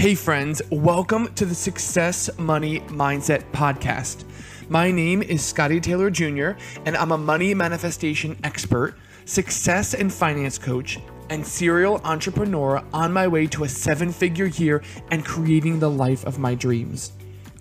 Hey, 0.00 0.14
friends, 0.14 0.62
welcome 0.70 1.30
to 1.34 1.44
the 1.44 1.54
Success 1.54 2.30
Money 2.38 2.80
Mindset 2.88 3.44
Podcast. 3.52 4.24
My 4.70 4.90
name 4.90 5.20
is 5.20 5.44
Scottie 5.44 5.78
Taylor 5.78 6.08
Jr., 6.08 6.52
and 6.86 6.96
I'm 6.96 7.12
a 7.12 7.18
money 7.18 7.52
manifestation 7.52 8.34
expert, 8.42 8.96
success 9.26 9.92
and 9.92 10.10
finance 10.10 10.56
coach, 10.56 10.98
and 11.28 11.46
serial 11.46 12.00
entrepreneur 12.02 12.82
on 12.94 13.12
my 13.12 13.28
way 13.28 13.46
to 13.48 13.64
a 13.64 13.68
seven 13.68 14.10
figure 14.10 14.46
year 14.46 14.82
and 15.10 15.22
creating 15.22 15.78
the 15.80 15.90
life 15.90 16.24
of 16.24 16.38
my 16.38 16.54
dreams. 16.54 17.12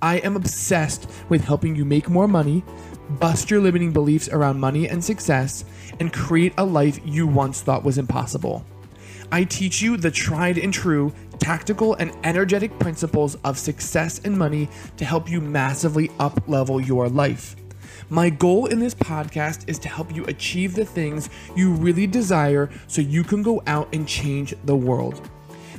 I 0.02 0.20
am 0.20 0.38
obsessed 0.38 1.12
with 1.28 1.44
helping 1.44 1.76
you 1.76 1.84
make 1.84 2.08
more 2.08 2.30
money, 2.30 2.64
bust 3.20 3.52
your 3.52 3.60
limiting 3.60 3.92
beliefs 3.92 4.30
around 4.30 4.62
money 4.62 4.88
and 4.88 5.04
success, 5.04 5.66
and 6.00 6.14
create 6.14 6.54
a 6.58 6.64
life 6.64 7.02
you 7.04 7.28
once 7.28 7.62
thought 7.62 7.84
was 7.84 7.98
impossible. 7.98 8.64
I 9.32 9.44
teach 9.44 9.82
you 9.82 9.96
the 9.96 10.10
tried 10.10 10.58
and 10.58 10.74
true 10.74 11.14
tactical 11.40 11.96
and 11.96 12.12
energetic 12.24 12.78
principles 12.80 13.36
of 13.44 13.58
success 13.58 14.20
and 14.24 14.38
money 14.38 14.70
to 14.98 15.06
help 15.06 15.30
you 15.30 15.42
massively 15.42 16.12
up 16.20 16.42
level 16.48 16.80
your 16.82 17.10
life. 17.10 17.56
My 18.10 18.30
goal 18.30 18.66
in 18.66 18.80
this 18.80 18.96
podcast 18.96 19.70
is 19.70 19.78
to 19.80 19.90
help 19.90 20.16
you 20.16 20.26
achieve 20.26 20.74
the 20.74 20.86
things 20.86 21.30
you 21.56 21.72
really 21.72 22.08
desire 22.08 22.70
so 22.88 23.02
you 23.02 23.24
can 23.24 23.44
go 23.44 23.62
out 23.68 23.94
and 23.94 24.08
change 24.08 24.54
the 24.66 24.76
world. 24.76 25.30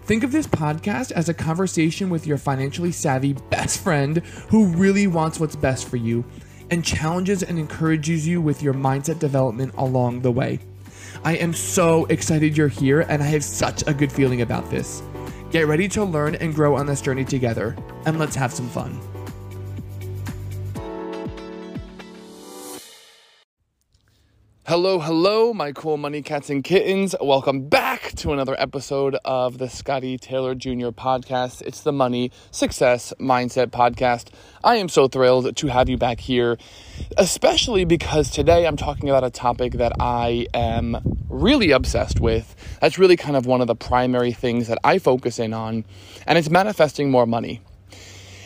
Think 0.04 0.24
of 0.24 0.32
this 0.32 0.46
podcast 0.46 1.12
as 1.12 1.28
a 1.28 1.34
conversation 1.34 2.08
with 2.08 2.26
your 2.26 2.38
financially 2.38 2.92
savvy 2.92 3.34
best 3.50 3.80
friend 3.80 4.18
who 4.48 4.66
really 4.66 5.06
wants 5.06 5.38
what's 5.38 5.56
best 5.56 5.88
for 5.88 5.96
you 5.96 6.24
and 6.70 6.84
challenges 6.84 7.42
and 7.42 7.58
encourages 7.58 8.26
you 8.26 8.40
with 8.40 8.62
your 8.62 8.74
mindset 8.74 9.18
development 9.18 9.74
along 9.76 10.22
the 10.22 10.30
way. 10.30 10.60
I 11.24 11.36
am 11.36 11.52
so 11.52 12.06
excited 12.06 12.56
you're 12.56 12.68
here 12.68 13.00
and 13.02 13.22
I 13.22 13.26
have 13.26 13.44
such 13.44 13.86
a 13.86 13.94
good 13.94 14.10
feeling 14.10 14.42
about 14.42 14.70
this. 14.70 15.02
Get 15.50 15.66
ready 15.66 15.88
to 15.88 16.04
learn 16.04 16.36
and 16.36 16.54
grow 16.54 16.76
on 16.76 16.86
this 16.86 17.00
journey 17.00 17.24
together, 17.24 17.76
and 18.06 18.20
let's 18.20 18.36
have 18.36 18.52
some 18.52 18.68
fun. 18.68 19.00
Hello, 24.70 25.00
hello, 25.00 25.52
my 25.52 25.72
cool 25.72 25.96
money 25.96 26.22
cats 26.22 26.48
and 26.48 26.62
kittens. 26.62 27.16
Welcome 27.20 27.68
back 27.68 28.12
to 28.18 28.32
another 28.32 28.54
episode 28.56 29.16
of 29.24 29.58
the 29.58 29.68
Scottie 29.68 30.16
Taylor 30.16 30.54
Jr. 30.54 30.90
podcast. 30.90 31.60
It's 31.62 31.80
the 31.80 31.90
Money 31.90 32.30
Success 32.52 33.12
Mindset 33.18 33.72
podcast. 33.72 34.28
I 34.62 34.76
am 34.76 34.88
so 34.88 35.08
thrilled 35.08 35.56
to 35.56 35.66
have 35.66 35.88
you 35.88 35.96
back 35.96 36.20
here, 36.20 36.56
especially 37.18 37.84
because 37.84 38.30
today 38.30 38.64
I'm 38.64 38.76
talking 38.76 39.08
about 39.08 39.24
a 39.24 39.30
topic 39.30 39.72
that 39.72 39.94
I 39.98 40.46
am 40.54 41.18
really 41.28 41.72
obsessed 41.72 42.20
with. 42.20 42.54
That's 42.80 42.96
really 42.96 43.16
kind 43.16 43.36
of 43.36 43.46
one 43.46 43.60
of 43.60 43.66
the 43.66 43.74
primary 43.74 44.30
things 44.30 44.68
that 44.68 44.78
I 44.84 45.00
focus 45.00 45.40
in 45.40 45.52
on, 45.52 45.84
and 46.28 46.38
it's 46.38 46.48
manifesting 46.48 47.10
more 47.10 47.26
money. 47.26 47.60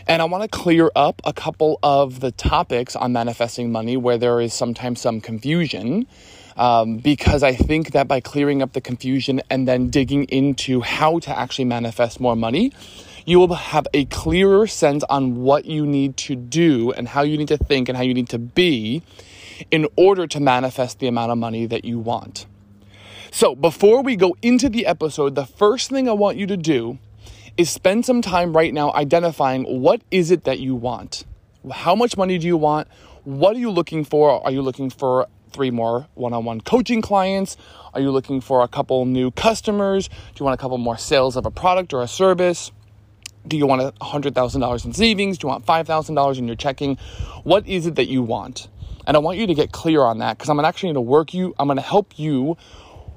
And 0.07 0.21
I 0.21 0.27
want 0.27 0.43
to 0.43 0.49
clear 0.49 0.91
up 0.95 1.23
a 1.25 1.33
couple 1.33 1.79
of 1.83 2.21
the 2.21 2.31
topics 2.31 2.95
on 2.95 3.13
manifesting 3.13 3.73
money 3.73 3.97
where 3.97 4.19
there 4.19 4.39
is 4.41 4.53
sometimes 4.53 5.01
some 5.01 5.21
confusion. 5.21 6.07
Um, 6.57 6.99
because 6.99 7.43
I 7.43 7.55
think 7.55 7.93
that 7.93 8.07
by 8.07 8.21
clearing 8.21 8.61
up 8.61 8.75
the 8.75 8.81
confusion 8.81 9.41
and 9.51 9.67
then 9.67 9.89
digging 9.89 10.25
into 10.25 10.83
how 10.83 11.19
to 11.21 11.37
actually 11.37 11.65
manifest 11.65 12.21
more 12.21 12.37
money, 12.37 12.73
you 13.25 13.39
will 13.39 13.55
have 13.55 13.89
a 13.95 14.05
clearer 14.05 14.67
sense 14.67 15.03
on 15.05 15.43
what 15.43 15.65
you 15.65 15.87
need 15.87 16.17
to 16.19 16.37
do 16.37 16.93
and 16.93 17.09
how 17.09 17.23
you 17.23 17.39
need 17.39 17.49
to 17.49 17.57
think 17.57 17.89
and 17.89 17.97
how 17.97 18.05
you 18.05 18.15
need 18.15 18.29
to 18.29 18.39
be 18.39 19.03
in 19.71 19.89
order 19.97 20.27
to 20.27 20.39
manifest 20.39 20.99
the 20.99 21.07
amount 21.07 21.33
of 21.33 21.39
money 21.39 21.65
that 21.67 21.85
you 21.85 21.99
want. 21.99 22.47
So, 23.31 23.57
before 23.57 24.03
we 24.03 24.15
go 24.15 24.37
into 24.43 24.69
the 24.69 24.87
episode, 24.87 25.35
the 25.35 25.47
first 25.47 25.91
thing 25.91 26.09
I 26.09 26.13
want 26.13 26.37
you 26.37 26.47
to 26.47 26.57
do 26.57 26.99
is 27.57 27.71
spend 27.71 28.05
some 28.05 28.21
time 28.21 28.57
right 28.57 28.75
now 28.75 28.93
identifying 28.95 29.81
what 29.81 30.03
is 30.11 30.31
it 30.31 30.45
that 30.45 30.59
you 30.59 30.75
want. 30.75 31.25
How 31.71 31.95
much 31.95 32.17
money 32.17 32.39
do 32.39 32.47
you 32.47 32.57
want? 32.57 32.89
What 33.23 33.57
are 33.57 33.59
you 33.59 33.71
looking 33.71 34.05
for? 34.05 34.45
Are 34.45 34.51
you 34.51 34.61
looking 34.61 34.91
for 34.91 35.29
three 35.51 35.71
more 35.71 36.09
one-on-one 36.15 36.63
coaching 36.63 37.01
clients? 37.01 37.57
Are 37.95 38.01
you 38.01 38.11
looking 38.11 38.41
for 38.41 38.63
a 38.63 38.69
couple 38.69 39.07
new 39.07 39.31
customers? 39.31 40.09
Do 40.09 40.15
you 40.41 40.45
want 40.45 40.59
a 40.59 40.61
couple 40.61 40.79
more 40.79 40.99
sales 40.99 41.37
of 41.37 41.47
a 41.47 41.51
product 41.51 41.95
or 41.95 42.03
a 42.03 42.09
service? 42.09 42.73
Do 43.47 43.57
you 43.57 43.67
want 43.67 43.95
$100,000 43.99 44.85
in 44.85 44.93
savings? 44.93 45.39
Do 45.39 45.47
you 45.47 45.49
want 45.51 45.65
$5,000 45.65 46.39
in 46.39 46.47
your 46.49 46.57
checking? 46.57 46.97
What 47.45 47.67
is 47.69 47.87
it 47.87 47.95
that 47.95 48.09
you 48.09 48.23
want? 48.23 48.69
And 49.07 49.17
I 49.17 49.21
want 49.21 49.39
you 49.39 49.47
to 49.47 49.55
get 49.55 49.71
clear 49.71 50.03
on 50.03 50.19
that 50.19 50.39
because 50.39 50.49
I'm 50.49 50.59
actually 50.61 50.89
going 50.89 50.95
to 50.95 51.01
work 51.03 51.35
you, 51.35 51.55
I'm 51.59 51.69
going 51.69 51.77
to 51.77 51.83
help 51.83 52.19
you 52.19 52.57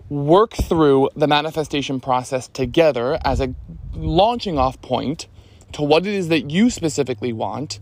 work 0.09 0.53
through 0.53 1.09
the 1.15 1.27
manifestation 1.27 1.99
process 1.99 2.47
together 2.47 3.19
as 3.25 3.41
a 3.41 3.53
launching 3.93 4.57
off 4.57 4.81
point 4.81 5.27
to 5.73 5.81
what 5.81 6.05
it 6.05 6.13
is 6.13 6.29
that 6.29 6.49
you 6.49 6.69
specifically 6.69 7.33
want. 7.33 7.79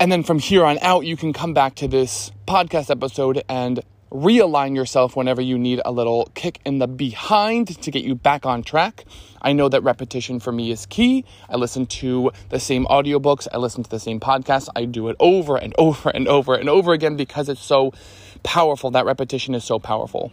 And 0.00 0.10
then 0.10 0.24
from 0.24 0.40
here 0.40 0.64
on 0.64 0.78
out, 0.80 1.04
you 1.04 1.16
can 1.16 1.32
come 1.32 1.54
back 1.54 1.76
to 1.76 1.86
this 1.86 2.32
podcast 2.46 2.90
episode 2.90 3.44
and 3.48 3.80
realign 4.10 4.74
yourself 4.76 5.16
whenever 5.16 5.40
you 5.40 5.58
need 5.58 5.80
a 5.84 5.92
little 5.92 6.30
kick 6.34 6.60
in 6.66 6.78
the 6.78 6.86
behind 6.86 7.80
to 7.80 7.90
get 7.90 8.04
you 8.04 8.14
back 8.14 8.44
on 8.44 8.62
track. 8.62 9.04
I 9.40 9.52
know 9.52 9.68
that 9.68 9.82
repetition 9.82 10.38
for 10.38 10.52
me 10.52 10.70
is 10.70 10.86
key. 10.86 11.24
I 11.48 11.56
listen 11.56 11.86
to 11.86 12.30
the 12.50 12.60
same 12.60 12.84
audiobooks, 12.86 13.48
I 13.52 13.58
listen 13.58 13.82
to 13.84 13.90
the 13.90 14.00
same 14.00 14.20
podcasts. 14.20 14.68
I 14.76 14.84
do 14.84 15.08
it 15.08 15.16
over 15.18 15.56
and 15.56 15.74
over 15.78 16.10
and 16.10 16.28
over 16.28 16.54
and 16.54 16.68
over 16.68 16.92
again 16.92 17.16
because 17.16 17.48
it's 17.48 17.62
so 17.62 17.92
powerful. 18.42 18.90
That 18.90 19.06
repetition 19.06 19.54
is 19.54 19.64
so 19.64 19.78
powerful. 19.78 20.32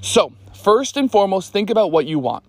So, 0.00 0.32
first 0.54 0.96
and 0.96 1.10
foremost, 1.10 1.52
think 1.52 1.70
about 1.70 1.92
what 1.92 2.06
you 2.06 2.18
want. 2.18 2.44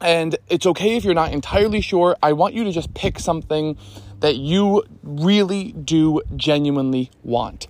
And 0.00 0.36
it's 0.48 0.66
okay 0.66 0.96
if 0.96 1.04
you're 1.04 1.14
not 1.14 1.32
entirely 1.32 1.80
sure. 1.80 2.16
I 2.22 2.32
want 2.32 2.54
you 2.54 2.64
to 2.64 2.72
just 2.72 2.94
pick 2.94 3.18
something 3.18 3.76
that 4.20 4.36
you 4.36 4.84
really 5.02 5.72
do 5.72 6.22
genuinely 6.36 7.10
want, 7.22 7.66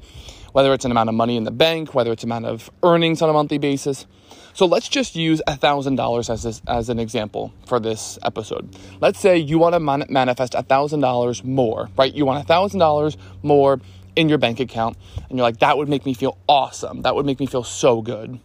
whether 0.52 0.72
it's 0.74 0.84
an 0.84 0.90
amount 0.90 1.08
of 1.08 1.14
money 1.14 1.36
in 1.36 1.44
the 1.44 1.50
bank, 1.50 1.94
whether 1.94 2.12
it's 2.12 2.24
amount 2.24 2.46
of 2.46 2.70
earnings 2.82 3.22
on 3.22 3.30
a 3.30 3.32
monthly 3.32 3.58
basis. 3.58 4.06
So 4.52 4.66
let's 4.66 4.88
just 4.88 5.16
use 5.16 5.40
$1,000 5.48 6.30
as, 6.30 6.62
as 6.66 6.88
an 6.88 6.98
example 6.98 7.52
for 7.66 7.80
this 7.80 8.18
episode. 8.22 8.76
Let's 9.00 9.18
say 9.18 9.38
you 9.38 9.58
want 9.58 9.74
to 9.74 9.80
man- 9.80 10.06
manifest 10.08 10.52
$1,000 10.52 11.44
more, 11.44 11.88
right? 11.96 12.12
You 12.12 12.26
want 12.26 12.46
$1,000 12.46 13.16
more 13.42 13.80
in 14.16 14.28
your 14.28 14.38
bank 14.38 14.60
account, 14.60 14.96
and 15.28 15.38
you're 15.38 15.46
like, 15.46 15.60
that 15.60 15.78
would 15.78 15.88
make 15.88 16.04
me 16.04 16.14
feel 16.14 16.36
awesome. 16.48 17.02
That 17.02 17.14
would 17.14 17.26
make 17.26 17.38
me 17.40 17.46
feel 17.46 17.64
so 17.64 18.02
good. 18.02 18.40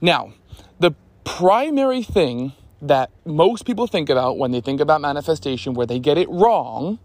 Now, 0.00 0.32
the 0.78 0.92
primary 1.24 2.02
thing 2.02 2.52
that 2.80 3.10
most 3.24 3.64
people 3.64 3.86
think 3.86 4.08
about 4.08 4.38
when 4.38 4.52
they 4.52 4.60
think 4.60 4.80
about 4.80 5.00
manifestation, 5.00 5.74
where 5.74 5.86
they 5.86 5.98
get 5.98 6.16
it 6.16 6.28
wrong, 6.28 6.98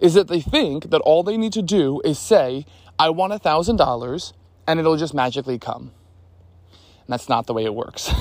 is 0.00 0.14
that 0.14 0.28
they 0.28 0.40
think 0.40 0.90
that 0.90 1.00
all 1.02 1.22
they 1.22 1.36
need 1.36 1.52
to 1.52 1.62
do 1.62 2.00
is 2.04 2.18
say, 2.18 2.66
I 2.98 3.10
want 3.10 3.32
a 3.32 3.38
$1,000 3.38 4.32
and 4.66 4.80
it'll 4.80 4.96
just 4.96 5.14
magically 5.14 5.58
come. 5.58 5.92
And 7.00 7.08
that's 7.08 7.28
not 7.28 7.46
the 7.46 7.54
way 7.54 7.64
it 7.64 7.74
works. 7.74 8.12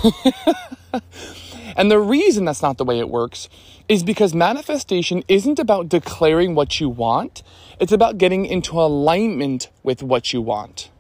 and 1.76 1.90
the 1.90 2.00
reason 2.00 2.46
that's 2.46 2.62
not 2.62 2.78
the 2.78 2.86
way 2.86 3.00
it 3.00 3.10
works 3.10 3.50
is 3.88 4.04
because 4.04 4.34
manifestation 4.34 5.24
isn't 5.28 5.60
about 5.60 5.90
declaring 5.90 6.56
what 6.56 6.80
you 6.80 6.88
want, 6.88 7.42
it's 7.80 7.92
about 7.92 8.18
getting 8.18 8.46
into 8.46 8.80
alignment 8.80 9.70
with 9.84 10.04
what 10.04 10.34
you 10.34 10.42
want. 10.42 10.91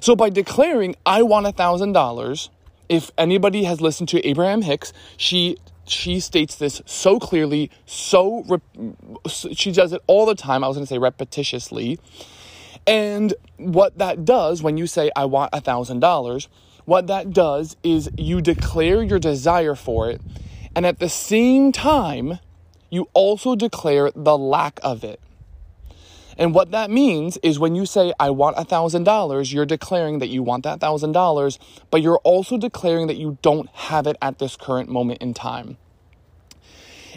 So 0.00 0.16
by 0.16 0.30
declaring, 0.30 0.96
I 1.06 1.22
want 1.22 1.46
a 1.46 1.52
thousand 1.52 1.92
dollars, 1.92 2.50
if 2.88 3.10
anybody 3.16 3.64
has 3.64 3.80
listened 3.80 4.08
to 4.10 4.26
Abraham 4.26 4.62
Hicks, 4.62 4.92
she 5.16 5.56
she 5.86 6.18
states 6.20 6.56
this 6.56 6.80
so 6.86 7.18
clearly, 7.18 7.70
so 7.86 8.44
she 9.28 9.70
does 9.70 9.92
it 9.92 10.02
all 10.06 10.26
the 10.26 10.34
time. 10.34 10.64
I 10.64 10.68
was 10.68 10.76
going 10.76 10.86
to 10.86 10.88
say 10.88 10.98
repetitiously. 10.98 11.98
And 12.86 13.34
what 13.56 13.98
that 13.98 14.24
does 14.24 14.62
when 14.62 14.76
you 14.76 14.86
say 14.86 15.10
I 15.14 15.26
want 15.26 15.50
a 15.52 15.60
thousand 15.60 16.00
dollars, 16.00 16.48
what 16.84 17.06
that 17.06 17.32
does 17.32 17.76
is 17.82 18.10
you 18.16 18.40
declare 18.40 19.02
your 19.02 19.18
desire 19.18 19.74
for 19.74 20.10
it, 20.10 20.20
and 20.74 20.84
at 20.84 20.98
the 20.98 21.08
same 21.08 21.72
time, 21.72 22.38
you 22.90 23.08
also 23.14 23.54
declare 23.54 24.10
the 24.14 24.36
lack 24.36 24.78
of 24.82 25.02
it. 25.04 25.20
And 26.36 26.54
what 26.54 26.70
that 26.72 26.90
means 26.90 27.36
is 27.38 27.58
when 27.58 27.74
you 27.74 27.86
say, 27.86 28.12
I 28.18 28.30
want 28.30 28.56
$1,000, 28.56 29.52
you're 29.52 29.66
declaring 29.66 30.18
that 30.18 30.28
you 30.28 30.42
want 30.42 30.64
that 30.64 30.80
$1,000, 30.80 31.58
but 31.90 32.02
you're 32.02 32.18
also 32.18 32.56
declaring 32.56 33.06
that 33.06 33.16
you 33.16 33.38
don't 33.42 33.68
have 33.70 34.06
it 34.06 34.16
at 34.20 34.38
this 34.38 34.56
current 34.56 34.88
moment 34.88 35.22
in 35.22 35.34
time. 35.34 35.76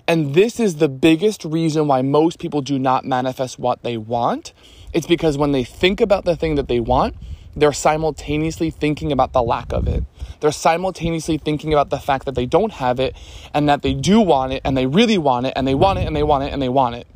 And 0.07 0.33
this 0.33 0.59
is 0.59 0.77
the 0.77 0.87
biggest 0.87 1.43
reason 1.43 1.87
why 1.87 2.01
most 2.01 2.39
people 2.39 2.61
do 2.61 2.79
not 2.79 3.03
manifest 3.03 3.59
what 3.59 3.83
they 3.83 3.97
want. 3.97 4.53
It's 4.93 5.07
because 5.07 5.37
when 5.37 5.51
they 5.51 5.65
think 5.65 5.99
about 5.99 6.23
the 6.23 6.35
thing 6.35 6.55
that 6.55 6.69
they 6.69 6.79
want, 6.79 7.15
they're 7.57 7.73
simultaneously 7.73 8.69
thinking 8.69 9.11
about 9.11 9.33
the 9.33 9.41
lack 9.41 9.73
of 9.73 9.87
it. 9.87 10.03
They're 10.39 10.51
simultaneously 10.51 11.39
thinking 11.39 11.73
about 11.73 11.89
the 11.89 11.97
fact 11.97 12.25
that 12.25 12.35
they 12.35 12.45
don't 12.45 12.71
have 12.73 12.99
it 12.99 13.15
and 13.53 13.67
that 13.67 13.81
they 13.81 13.93
do 13.93 14.21
want 14.21 14.53
it 14.53 14.61
and 14.63 14.77
they 14.77 14.85
really 14.85 15.17
want 15.17 15.47
it 15.47 15.53
and 15.55 15.67
they 15.67 15.75
want 15.75 15.99
it 15.99 16.05
and 16.05 16.15
they 16.15 16.23
want 16.23 16.43
it 16.43 16.53
and 16.53 16.61
they 16.61 16.69
want 16.69 16.95
it. 16.95 17.07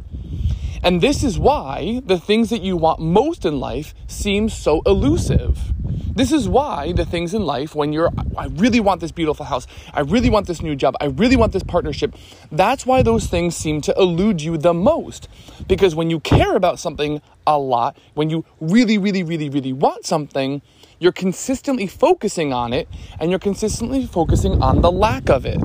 And 0.83 0.99
this 0.99 1.23
is 1.23 1.37
why 1.37 2.01
the 2.05 2.19
things 2.19 2.49
that 2.49 2.61
you 2.61 2.75
want 2.75 2.99
most 2.99 3.45
in 3.45 3.59
life 3.59 3.93
seem 4.07 4.49
so 4.49 4.81
elusive. 4.85 5.73
This 6.13 6.31
is 6.31 6.49
why 6.49 6.91
the 6.91 7.05
things 7.05 7.33
in 7.33 7.43
life, 7.45 7.73
when 7.73 7.93
you're, 7.93 8.11
I 8.37 8.47
really 8.47 8.79
want 8.79 8.99
this 8.99 9.11
beautiful 9.11 9.45
house, 9.45 9.65
I 9.93 10.01
really 10.01 10.29
want 10.29 10.47
this 10.47 10.61
new 10.61 10.75
job, 10.75 10.95
I 10.99 11.05
really 11.05 11.37
want 11.37 11.53
this 11.53 11.63
partnership, 11.63 12.15
that's 12.51 12.85
why 12.85 13.01
those 13.01 13.27
things 13.27 13.55
seem 13.55 13.79
to 13.81 13.93
elude 13.97 14.41
you 14.41 14.57
the 14.57 14.73
most. 14.73 15.29
Because 15.67 15.95
when 15.95 16.09
you 16.09 16.19
care 16.19 16.55
about 16.55 16.79
something 16.79 17.21
a 17.47 17.57
lot, 17.57 17.97
when 18.13 18.29
you 18.29 18.43
really, 18.59 18.97
really, 18.97 19.23
really, 19.23 19.49
really 19.49 19.71
want 19.71 20.05
something, 20.05 20.61
you're 20.99 21.11
consistently 21.11 21.87
focusing 21.87 22.51
on 22.51 22.73
it 22.73 22.89
and 23.19 23.29
you're 23.29 23.39
consistently 23.39 24.05
focusing 24.05 24.61
on 24.61 24.81
the 24.81 24.91
lack 24.91 25.29
of 25.29 25.45
it. 25.45 25.59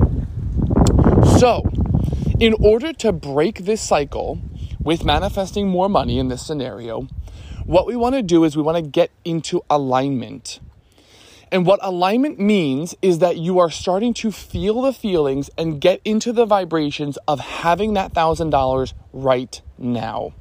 So, 1.39 1.69
in 2.39 2.53
order 2.53 2.93
to 2.93 3.11
break 3.11 3.65
this 3.65 3.81
cycle 3.81 4.39
with 4.87 5.03
manifesting 5.03 5.67
more 5.67 5.89
money 5.89 6.17
in 6.17 6.29
this 6.29 6.45
scenario, 6.45 7.09
what 7.65 7.85
we 7.85 7.93
want 7.93 8.15
to 8.15 8.21
do 8.21 8.45
is 8.45 8.55
we 8.55 8.63
want 8.63 8.77
to 8.77 8.81
get 8.81 9.11
into 9.25 9.61
alignment. 9.69 10.61
And 11.51 11.65
what 11.65 11.81
alignment 11.83 12.39
means 12.39 12.95
is 13.01 13.19
that 13.19 13.35
you 13.35 13.59
are 13.59 13.69
starting 13.69 14.13
to 14.13 14.31
feel 14.31 14.81
the 14.81 14.93
feelings 14.93 15.49
and 15.57 15.81
get 15.81 15.99
into 16.05 16.31
the 16.31 16.45
vibrations 16.45 17.17
of 17.27 17.41
having 17.41 17.95
that 17.95 18.13
$1,000 18.13 18.93
right 19.11 19.61
now. 19.77 20.31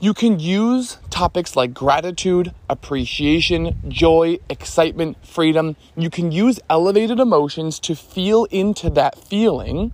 You 0.00 0.12
can 0.12 0.40
use 0.40 0.98
topics 1.10 1.54
like 1.54 1.72
gratitude, 1.72 2.52
appreciation, 2.68 3.80
joy, 3.86 4.40
excitement, 4.48 5.24
freedom. 5.24 5.76
You 5.94 6.10
can 6.10 6.32
use 6.32 6.58
elevated 6.68 7.20
emotions 7.20 7.78
to 7.80 7.94
feel 7.94 8.46
into 8.46 8.90
that 8.90 9.16
feeling. 9.16 9.92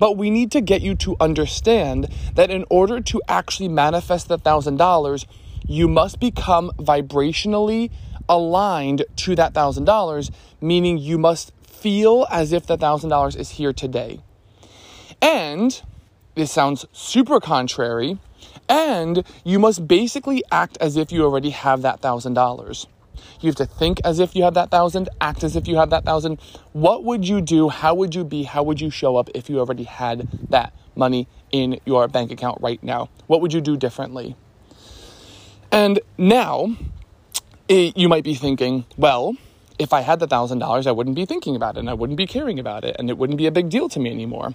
But 0.00 0.16
we 0.16 0.30
need 0.30 0.50
to 0.52 0.60
get 0.60 0.82
you 0.82 0.96
to 0.96 1.16
understand 1.20 2.08
that 2.34 2.50
in 2.50 2.64
order 2.70 3.00
to 3.00 3.22
actually 3.28 3.68
manifest 3.68 4.26
the 4.28 4.38
$1,000, 4.38 5.26
you 5.68 5.86
must 5.86 6.18
become 6.18 6.72
vibrationally 6.78 7.90
aligned 8.28 9.04
to 9.16 9.36
that 9.36 9.52
$1,000, 9.52 10.30
meaning 10.60 10.98
you 10.98 11.18
must 11.18 11.52
feel 11.62 12.26
as 12.30 12.52
if 12.52 12.66
the 12.66 12.76
$1,000 12.76 13.36
is 13.36 13.50
here 13.50 13.72
today. 13.72 14.20
And 15.22 15.80
this 16.34 16.50
sounds 16.50 16.86
super 16.92 17.38
contrary, 17.38 18.18
and 18.68 19.22
you 19.44 19.58
must 19.58 19.86
basically 19.86 20.42
act 20.50 20.78
as 20.80 20.96
if 20.96 21.12
you 21.12 21.24
already 21.24 21.50
have 21.50 21.82
that 21.82 22.00
$1,000. 22.00 22.86
You 23.40 23.48
have 23.48 23.56
to 23.56 23.66
think 23.66 24.00
as 24.04 24.18
if 24.18 24.34
you 24.34 24.44
have 24.44 24.54
that 24.54 24.70
thousand, 24.70 25.08
act 25.20 25.44
as 25.44 25.56
if 25.56 25.66
you 25.66 25.76
have 25.76 25.90
that 25.90 26.04
thousand. 26.04 26.40
What 26.72 27.04
would 27.04 27.26
you 27.26 27.40
do? 27.40 27.68
How 27.68 27.94
would 27.94 28.14
you 28.14 28.24
be? 28.24 28.44
How 28.44 28.62
would 28.62 28.80
you 28.80 28.90
show 28.90 29.16
up 29.16 29.30
if 29.34 29.48
you 29.48 29.58
already 29.58 29.84
had 29.84 30.28
that 30.50 30.72
money 30.94 31.28
in 31.50 31.80
your 31.84 32.08
bank 32.08 32.30
account 32.30 32.58
right 32.60 32.82
now? 32.82 33.08
What 33.26 33.40
would 33.40 33.52
you 33.52 33.60
do 33.60 33.76
differently? 33.76 34.36
And 35.72 36.00
now, 36.18 36.76
it, 37.68 37.96
you 37.96 38.08
might 38.08 38.24
be 38.24 38.34
thinking, 38.34 38.84
well, 38.96 39.36
if 39.78 39.92
I 39.92 40.00
had 40.00 40.18
the 40.18 40.26
thousand 40.26 40.58
dollars, 40.58 40.86
I 40.86 40.92
wouldn't 40.92 41.16
be 41.16 41.24
thinking 41.24 41.56
about 41.56 41.76
it 41.76 41.80
and 41.80 41.90
I 41.90 41.94
wouldn't 41.94 42.16
be 42.16 42.26
caring 42.26 42.58
about 42.58 42.84
it 42.84 42.96
and 42.98 43.08
it 43.08 43.16
wouldn't 43.16 43.38
be 43.38 43.46
a 43.46 43.52
big 43.52 43.70
deal 43.70 43.88
to 43.88 44.00
me 44.00 44.10
anymore. 44.10 44.54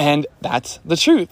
And 0.00 0.26
that's 0.40 0.78
the 0.82 0.96
truth. 0.96 1.28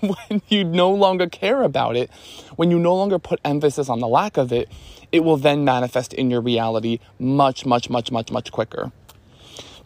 when 0.02 0.42
you 0.48 0.64
no 0.64 0.90
longer 0.90 1.26
care 1.30 1.62
about 1.62 1.96
it, 1.96 2.10
when 2.56 2.70
you 2.70 2.78
no 2.78 2.94
longer 2.94 3.18
put 3.18 3.40
emphasis 3.42 3.88
on 3.88 4.00
the 4.00 4.06
lack 4.06 4.36
of 4.36 4.52
it, 4.52 4.68
it 5.12 5.20
will 5.20 5.38
then 5.38 5.64
manifest 5.64 6.12
in 6.12 6.30
your 6.30 6.42
reality 6.42 6.98
much, 7.18 7.64
much, 7.64 7.88
much, 7.88 8.12
much, 8.12 8.30
much 8.30 8.52
quicker. 8.52 8.92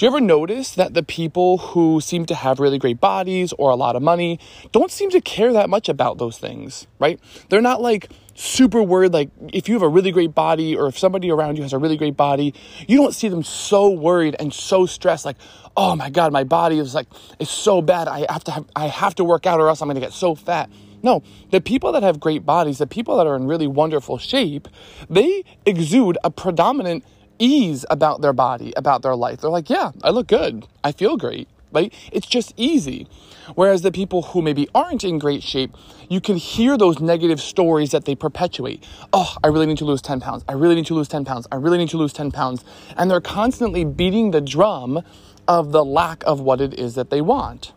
Do 0.00 0.06
you 0.06 0.12
ever 0.12 0.20
notice 0.22 0.76
that 0.76 0.94
the 0.94 1.02
people 1.02 1.58
who 1.58 2.00
seem 2.00 2.24
to 2.24 2.34
have 2.34 2.58
really 2.58 2.78
great 2.78 3.00
bodies 3.00 3.52
or 3.58 3.68
a 3.68 3.74
lot 3.74 3.96
of 3.96 4.02
money 4.02 4.40
don't 4.72 4.90
seem 4.90 5.10
to 5.10 5.20
care 5.20 5.52
that 5.52 5.68
much 5.68 5.90
about 5.90 6.16
those 6.16 6.38
things, 6.38 6.86
right? 6.98 7.20
They're 7.50 7.60
not 7.60 7.82
like 7.82 8.08
super 8.34 8.82
worried, 8.82 9.12
like 9.12 9.28
if 9.52 9.68
you 9.68 9.74
have 9.74 9.82
a 9.82 9.88
really 9.90 10.10
great 10.10 10.34
body 10.34 10.74
or 10.74 10.86
if 10.86 10.98
somebody 10.98 11.30
around 11.30 11.56
you 11.56 11.64
has 11.64 11.74
a 11.74 11.78
really 11.78 11.98
great 11.98 12.16
body, 12.16 12.54
you 12.88 12.96
don't 12.96 13.14
see 13.14 13.28
them 13.28 13.42
so 13.42 13.90
worried 13.90 14.36
and 14.40 14.54
so 14.54 14.86
stressed, 14.86 15.26
like, 15.26 15.36
oh 15.76 15.94
my 15.94 16.08
God, 16.08 16.32
my 16.32 16.44
body 16.44 16.78
is 16.78 16.94
like, 16.94 17.06
it's 17.38 17.50
so 17.50 17.82
bad. 17.82 18.08
I 18.08 18.24
have 18.32 18.44
to 18.44 18.52
have, 18.52 18.64
I 18.74 18.86
have 18.86 19.14
to 19.16 19.24
work 19.24 19.44
out 19.44 19.60
or 19.60 19.68
else 19.68 19.82
I'm 19.82 19.90
to 19.90 20.00
get 20.00 20.14
so 20.14 20.34
fat. 20.34 20.70
No, 21.02 21.22
the 21.50 21.60
people 21.60 21.92
that 21.92 22.02
have 22.02 22.18
great 22.18 22.46
bodies, 22.46 22.78
the 22.78 22.86
people 22.86 23.18
that 23.18 23.26
are 23.26 23.36
in 23.36 23.46
really 23.46 23.66
wonderful 23.66 24.16
shape, 24.16 24.66
they 25.10 25.44
exude 25.66 26.16
a 26.24 26.30
predominant 26.30 27.04
ease 27.40 27.84
about 27.90 28.20
their 28.20 28.32
body, 28.32 28.72
about 28.76 29.02
their 29.02 29.16
life. 29.16 29.40
They're 29.40 29.50
like, 29.50 29.68
yeah, 29.68 29.90
I 30.04 30.10
look 30.10 30.28
good. 30.28 30.66
I 30.84 30.92
feel 30.92 31.16
great. 31.16 31.48
Right? 31.72 31.92
It's 32.12 32.26
just 32.26 32.52
easy. 32.56 33.06
Whereas 33.54 33.82
the 33.82 33.92
people 33.92 34.22
who 34.22 34.42
maybe 34.42 34.68
aren't 34.74 35.04
in 35.04 35.18
great 35.18 35.42
shape, 35.42 35.76
you 36.08 36.20
can 36.20 36.36
hear 36.36 36.76
those 36.76 37.00
negative 37.00 37.40
stories 37.40 37.92
that 37.92 38.04
they 38.04 38.14
perpetuate. 38.14 38.84
Oh, 39.12 39.36
I 39.42 39.48
really 39.48 39.66
need 39.66 39.78
to 39.78 39.84
lose 39.84 40.02
10 40.02 40.20
pounds. 40.20 40.44
I 40.48 40.52
really 40.52 40.74
need 40.74 40.86
to 40.86 40.94
lose 40.94 41.08
10 41.08 41.24
pounds. 41.24 41.46
I 41.50 41.56
really 41.56 41.78
need 41.78 41.88
to 41.90 41.96
lose 41.96 42.12
10 42.12 42.32
pounds. 42.32 42.64
And 42.96 43.10
they're 43.10 43.20
constantly 43.20 43.84
beating 43.84 44.32
the 44.32 44.40
drum 44.40 45.02
of 45.46 45.72
the 45.72 45.84
lack 45.84 46.22
of 46.26 46.40
what 46.40 46.60
it 46.60 46.78
is 46.78 46.94
that 46.96 47.10
they 47.10 47.20
want. 47.20 47.72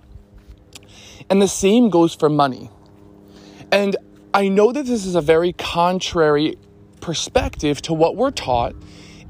And 1.30 1.42
the 1.42 1.48
same 1.48 1.90
goes 1.90 2.14
for 2.16 2.30
money. 2.30 2.70
And 3.72 3.96
I 4.34 4.50
know 4.50 4.72
that 4.72 4.86
this 4.86 5.06
is 5.06 5.16
a 5.16 5.22
very 5.22 5.54
contrary 5.54 6.58
perspective 7.00 7.82
to 7.84 7.94
what 7.94 8.16
we're 8.16 8.32
taught 8.32 8.76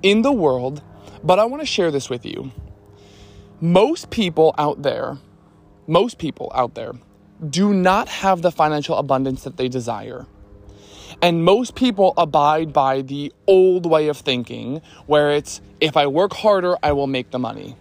in 0.04 0.22
the 0.22 0.32
world, 0.32 0.84
but 1.24 1.40
I 1.40 1.46
want 1.46 1.62
to 1.62 1.66
share 1.66 1.90
this 1.90 2.10
with 2.10 2.26
you. 2.26 2.52
Most 3.60 4.10
people 4.10 4.54
out 4.58 4.84
there, 4.84 5.18
most 5.88 6.18
people 6.18 6.52
out 6.54 6.76
there 6.76 6.92
do 7.50 7.74
not 7.74 8.08
have 8.10 8.42
the 8.42 8.52
financial 8.52 8.98
abundance 8.98 9.44
that 9.44 9.58
they 9.58 9.68
desire. 9.68 10.28
And 11.22 11.44
most 11.44 11.76
people 11.76 12.14
abide 12.18 12.74
by 12.74 13.02
the 13.02 13.32
old 13.48 13.86
way 13.86 14.08
of 14.08 14.18
thinking 14.18 14.82
where 15.06 15.32
it's 15.32 15.62
if 15.80 15.96
I 15.96 16.08
work 16.08 16.34
harder, 16.34 16.76
I 16.84 16.92
will 16.92 17.08
make 17.08 17.32
the 17.32 17.40
money. 17.40 17.76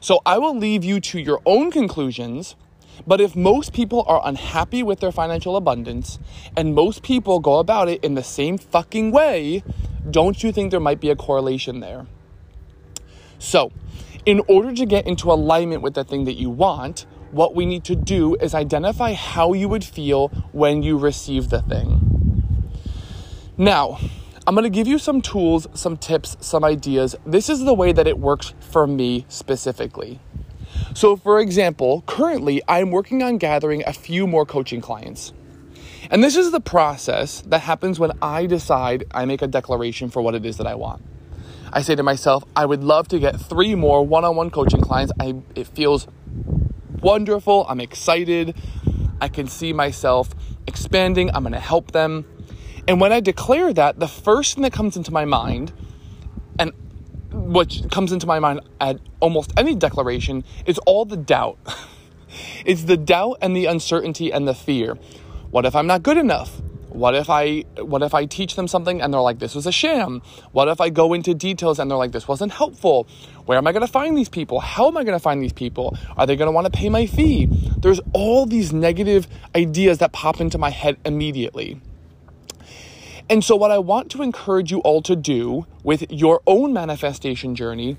So 0.00 0.20
I 0.24 0.38
will 0.38 0.56
leave 0.56 0.84
you 0.84 1.00
to 1.00 1.18
your 1.18 1.40
own 1.44 1.70
conclusions. 1.70 2.56
But 3.06 3.20
if 3.20 3.36
most 3.36 3.72
people 3.72 4.04
are 4.06 4.20
unhappy 4.24 4.82
with 4.82 5.00
their 5.00 5.12
financial 5.12 5.56
abundance 5.56 6.18
and 6.56 6.74
most 6.74 7.02
people 7.02 7.40
go 7.40 7.58
about 7.58 7.88
it 7.88 8.02
in 8.04 8.14
the 8.14 8.22
same 8.22 8.58
fucking 8.58 9.10
way, 9.10 9.62
don't 10.10 10.42
you 10.42 10.52
think 10.52 10.70
there 10.70 10.80
might 10.80 11.00
be 11.00 11.10
a 11.10 11.16
correlation 11.16 11.80
there? 11.80 12.06
So, 13.38 13.72
in 14.26 14.42
order 14.48 14.74
to 14.74 14.84
get 14.84 15.06
into 15.06 15.30
alignment 15.30 15.82
with 15.82 15.94
the 15.94 16.04
thing 16.04 16.24
that 16.24 16.34
you 16.34 16.50
want, 16.50 17.06
what 17.30 17.54
we 17.54 17.66
need 17.66 17.84
to 17.84 17.96
do 17.96 18.34
is 18.36 18.54
identify 18.54 19.12
how 19.12 19.52
you 19.52 19.68
would 19.68 19.84
feel 19.84 20.28
when 20.52 20.82
you 20.82 20.98
receive 20.98 21.50
the 21.50 21.62
thing. 21.62 22.08
Now, 23.56 23.98
I'm 24.46 24.56
to 24.56 24.70
give 24.70 24.88
you 24.88 24.98
some 24.98 25.20
tools, 25.20 25.66
some 25.74 25.96
tips, 25.98 26.36
some 26.40 26.64
ideas. 26.64 27.14
This 27.26 27.50
is 27.50 27.64
the 27.64 27.74
way 27.74 27.92
that 27.92 28.06
it 28.06 28.18
works 28.18 28.54
for 28.60 28.86
me 28.86 29.26
specifically. 29.28 30.20
So, 30.94 31.16
for 31.16 31.40
example, 31.40 32.02
currently 32.06 32.62
I'm 32.66 32.90
working 32.90 33.22
on 33.22 33.38
gathering 33.38 33.82
a 33.86 33.92
few 33.92 34.26
more 34.26 34.46
coaching 34.46 34.80
clients. 34.80 35.32
And 36.10 36.24
this 36.24 36.36
is 36.36 36.50
the 36.50 36.60
process 36.60 37.42
that 37.42 37.60
happens 37.60 38.00
when 38.00 38.12
I 38.22 38.46
decide 38.46 39.04
I 39.12 39.24
make 39.24 39.42
a 39.42 39.46
declaration 39.46 40.10
for 40.10 40.22
what 40.22 40.34
it 40.34 40.46
is 40.46 40.56
that 40.56 40.66
I 40.66 40.74
want. 40.74 41.02
I 41.72 41.82
say 41.82 41.94
to 41.94 42.02
myself, 42.02 42.44
I 42.56 42.64
would 42.64 42.82
love 42.82 43.08
to 43.08 43.18
get 43.18 43.38
three 43.38 43.74
more 43.74 44.04
one 44.04 44.24
on 44.24 44.36
one 44.36 44.50
coaching 44.50 44.80
clients. 44.80 45.12
I, 45.20 45.34
it 45.54 45.66
feels 45.66 46.06
wonderful. 47.00 47.66
I'm 47.68 47.80
excited. 47.80 48.56
I 49.20 49.28
can 49.28 49.46
see 49.46 49.72
myself 49.72 50.30
expanding. 50.66 51.30
I'm 51.34 51.42
going 51.42 51.52
to 51.52 51.60
help 51.60 51.92
them. 51.92 52.24
And 52.86 53.00
when 53.00 53.12
I 53.12 53.20
declare 53.20 53.74
that, 53.74 54.00
the 54.00 54.08
first 54.08 54.54
thing 54.54 54.62
that 54.62 54.72
comes 54.72 54.96
into 54.96 55.12
my 55.12 55.26
mind, 55.26 55.72
and 56.58 56.72
what 57.30 57.90
comes 57.90 58.12
into 58.12 58.26
my 58.26 58.38
mind 58.38 58.60
at 58.80 58.98
almost 59.20 59.52
any 59.56 59.74
declaration, 59.74 60.44
is 60.66 60.78
all 60.78 61.04
the 61.04 61.16
doubt. 61.16 61.58
it's 62.64 62.84
the 62.84 62.96
doubt 62.96 63.38
and 63.40 63.56
the 63.56 63.66
uncertainty 63.66 64.32
and 64.32 64.46
the 64.46 64.54
fear. 64.54 64.94
What 65.50 65.64
if 65.64 65.74
I'm 65.74 65.86
not 65.86 66.02
good 66.02 66.18
enough? 66.18 66.60
What 66.88 67.14
if 67.14 67.28
I 67.28 67.60
what 67.80 68.02
if 68.02 68.14
I 68.14 68.24
teach 68.24 68.56
them 68.56 68.66
something 68.66 69.00
and 69.00 69.12
they're 69.12 69.20
like 69.20 69.38
this 69.38 69.54
was 69.54 69.66
a 69.66 69.72
sham? 69.72 70.22
What 70.52 70.68
if 70.68 70.80
I 70.80 70.88
go 70.88 71.12
into 71.12 71.34
details 71.34 71.78
and 71.78 71.90
they're 71.90 71.98
like 71.98 72.12
this 72.12 72.26
wasn't 72.26 72.52
helpful? 72.52 73.06
Where 73.44 73.58
am 73.58 73.66
I 73.66 73.72
going 73.72 73.86
to 73.86 73.92
find 73.92 74.16
these 74.16 74.28
people? 74.28 74.60
How 74.60 74.88
am 74.88 74.96
I 74.96 75.04
going 75.04 75.16
to 75.16 75.22
find 75.22 75.42
these 75.42 75.52
people? 75.52 75.96
Are 76.16 76.26
they 76.26 76.34
going 76.34 76.48
to 76.48 76.52
want 76.52 76.64
to 76.64 76.70
pay 76.70 76.88
my 76.88 77.06
fee? 77.06 77.46
There's 77.78 78.00
all 78.14 78.46
these 78.46 78.72
negative 78.72 79.28
ideas 79.54 79.98
that 79.98 80.12
pop 80.12 80.40
into 80.40 80.58
my 80.58 80.70
head 80.70 80.96
immediately. 81.04 81.80
And 83.30 83.44
so 83.44 83.56
what 83.56 83.70
I 83.70 83.78
want 83.78 84.10
to 84.12 84.22
encourage 84.22 84.70
you 84.70 84.78
all 84.80 85.02
to 85.02 85.14
do 85.14 85.66
with 85.82 86.10
your 86.10 86.40
own 86.46 86.72
manifestation 86.72 87.54
journey 87.54 87.98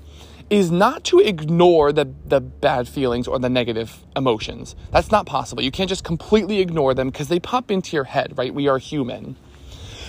is 0.50 0.72
not 0.72 1.04
to 1.04 1.20
ignore 1.20 1.92
the, 1.92 2.12
the 2.26 2.40
bad 2.40 2.88
feelings 2.88 3.28
or 3.28 3.38
the 3.38 3.48
negative 3.48 4.04
emotions. 4.16 4.74
That's 4.90 5.12
not 5.12 5.24
possible. 5.24 5.62
You 5.62 5.70
can't 5.70 5.88
just 5.88 6.02
completely 6.02 6.58
ignore 6.58 6.92
them 6.92 7.10
because 7.10 7.28
they 7.28 7.38
pop 7.38 7.70
into 7.70 7.94
your 7.96 8.04
head, 8.04 8.36
right? 8.36 8.52
We 8.52 8.66
are 8.66 8.78
human. 8.78 9.36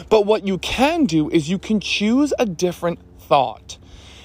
But 0.10 0.26
what 0.26 0.48
you 0.48 0.58
can 0.58 1.06
do 1.06 1.30
is 1.30 1.50
you 1.50 1.60
can 1.60 1.80
choose 1.80 2.34
a 2.40 2.46
different 2.48 2.98
thought, 3.20 3.78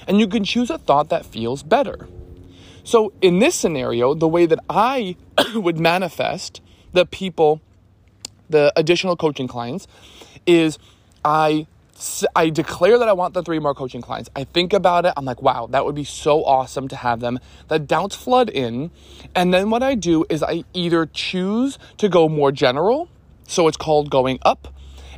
and 0.07 0.19
you 0.19 0.27
can 0.27 0.43
choose 0.43 0.71
a 0.71 0.79
thought 0.79 1.09
that 1.09 1.23
feels 1.23 1.61
better. 1.61 2.07
So, 2.83 3.13
in 3.21 3.37
this 3.37 3.53
scenario, 3.53 4.15
the 4.15 4.27
way 4.27 4.47
that 4.47 4.59
I 4.69 5.17
would 5.53 5.79
manifest 5.79 6.61
the 6.93 7.05
people, 7.05 7.61
the 8.49 8.73
additional 8.75 9.15
coaching 9.15 9.47
clients, 9.47 9.87
is 10.47 10.79
I 11.23 11.67
I 12.35 12.49
declare 12.51 12.99
that 12.99 13.07
I 13.07 13.13
want 13.13 13.33
the 13.33 13.41
three 13.41 13.57
more 13.57 13.73
coaching 13.73 14.01
clients. 14.01 14.29
I 14.35 14.43
think 14.43 14.71
about 14.71 15.05
it. 15.05 15.13
I'm 15.17 15.25
like, 15.25 15.41
wow, 15.41 15.67
that 15.71 15.83
would 15.83 15.95
be 15.95 16.03
so 16.03 16.43
awesome 16.45 16.87
to 16.89 16.95
have 16.95 17.21
them. 17.21 17.39
The 17.69 17.79
doubts 17.79 18.15
flood 18.15 18.49
in. 18.49 18.91
And 19.33 19.51
then 19.51 19.71
what 19.71 19.81
I 19.81 19.95
do 19.95 20.23
is 20.29 20.43
I 20.43 20.63
either 20.73 21.07
choose 21.07 21.79
to 21.97 22.07
go 22.07 22.29
more 22.29 22.51
general. 22.51 23.09
So 23.47 23.67
it's 23.67 23.77
called 23.77 24.11
going 24.11 24.37
up. 24.43 24.67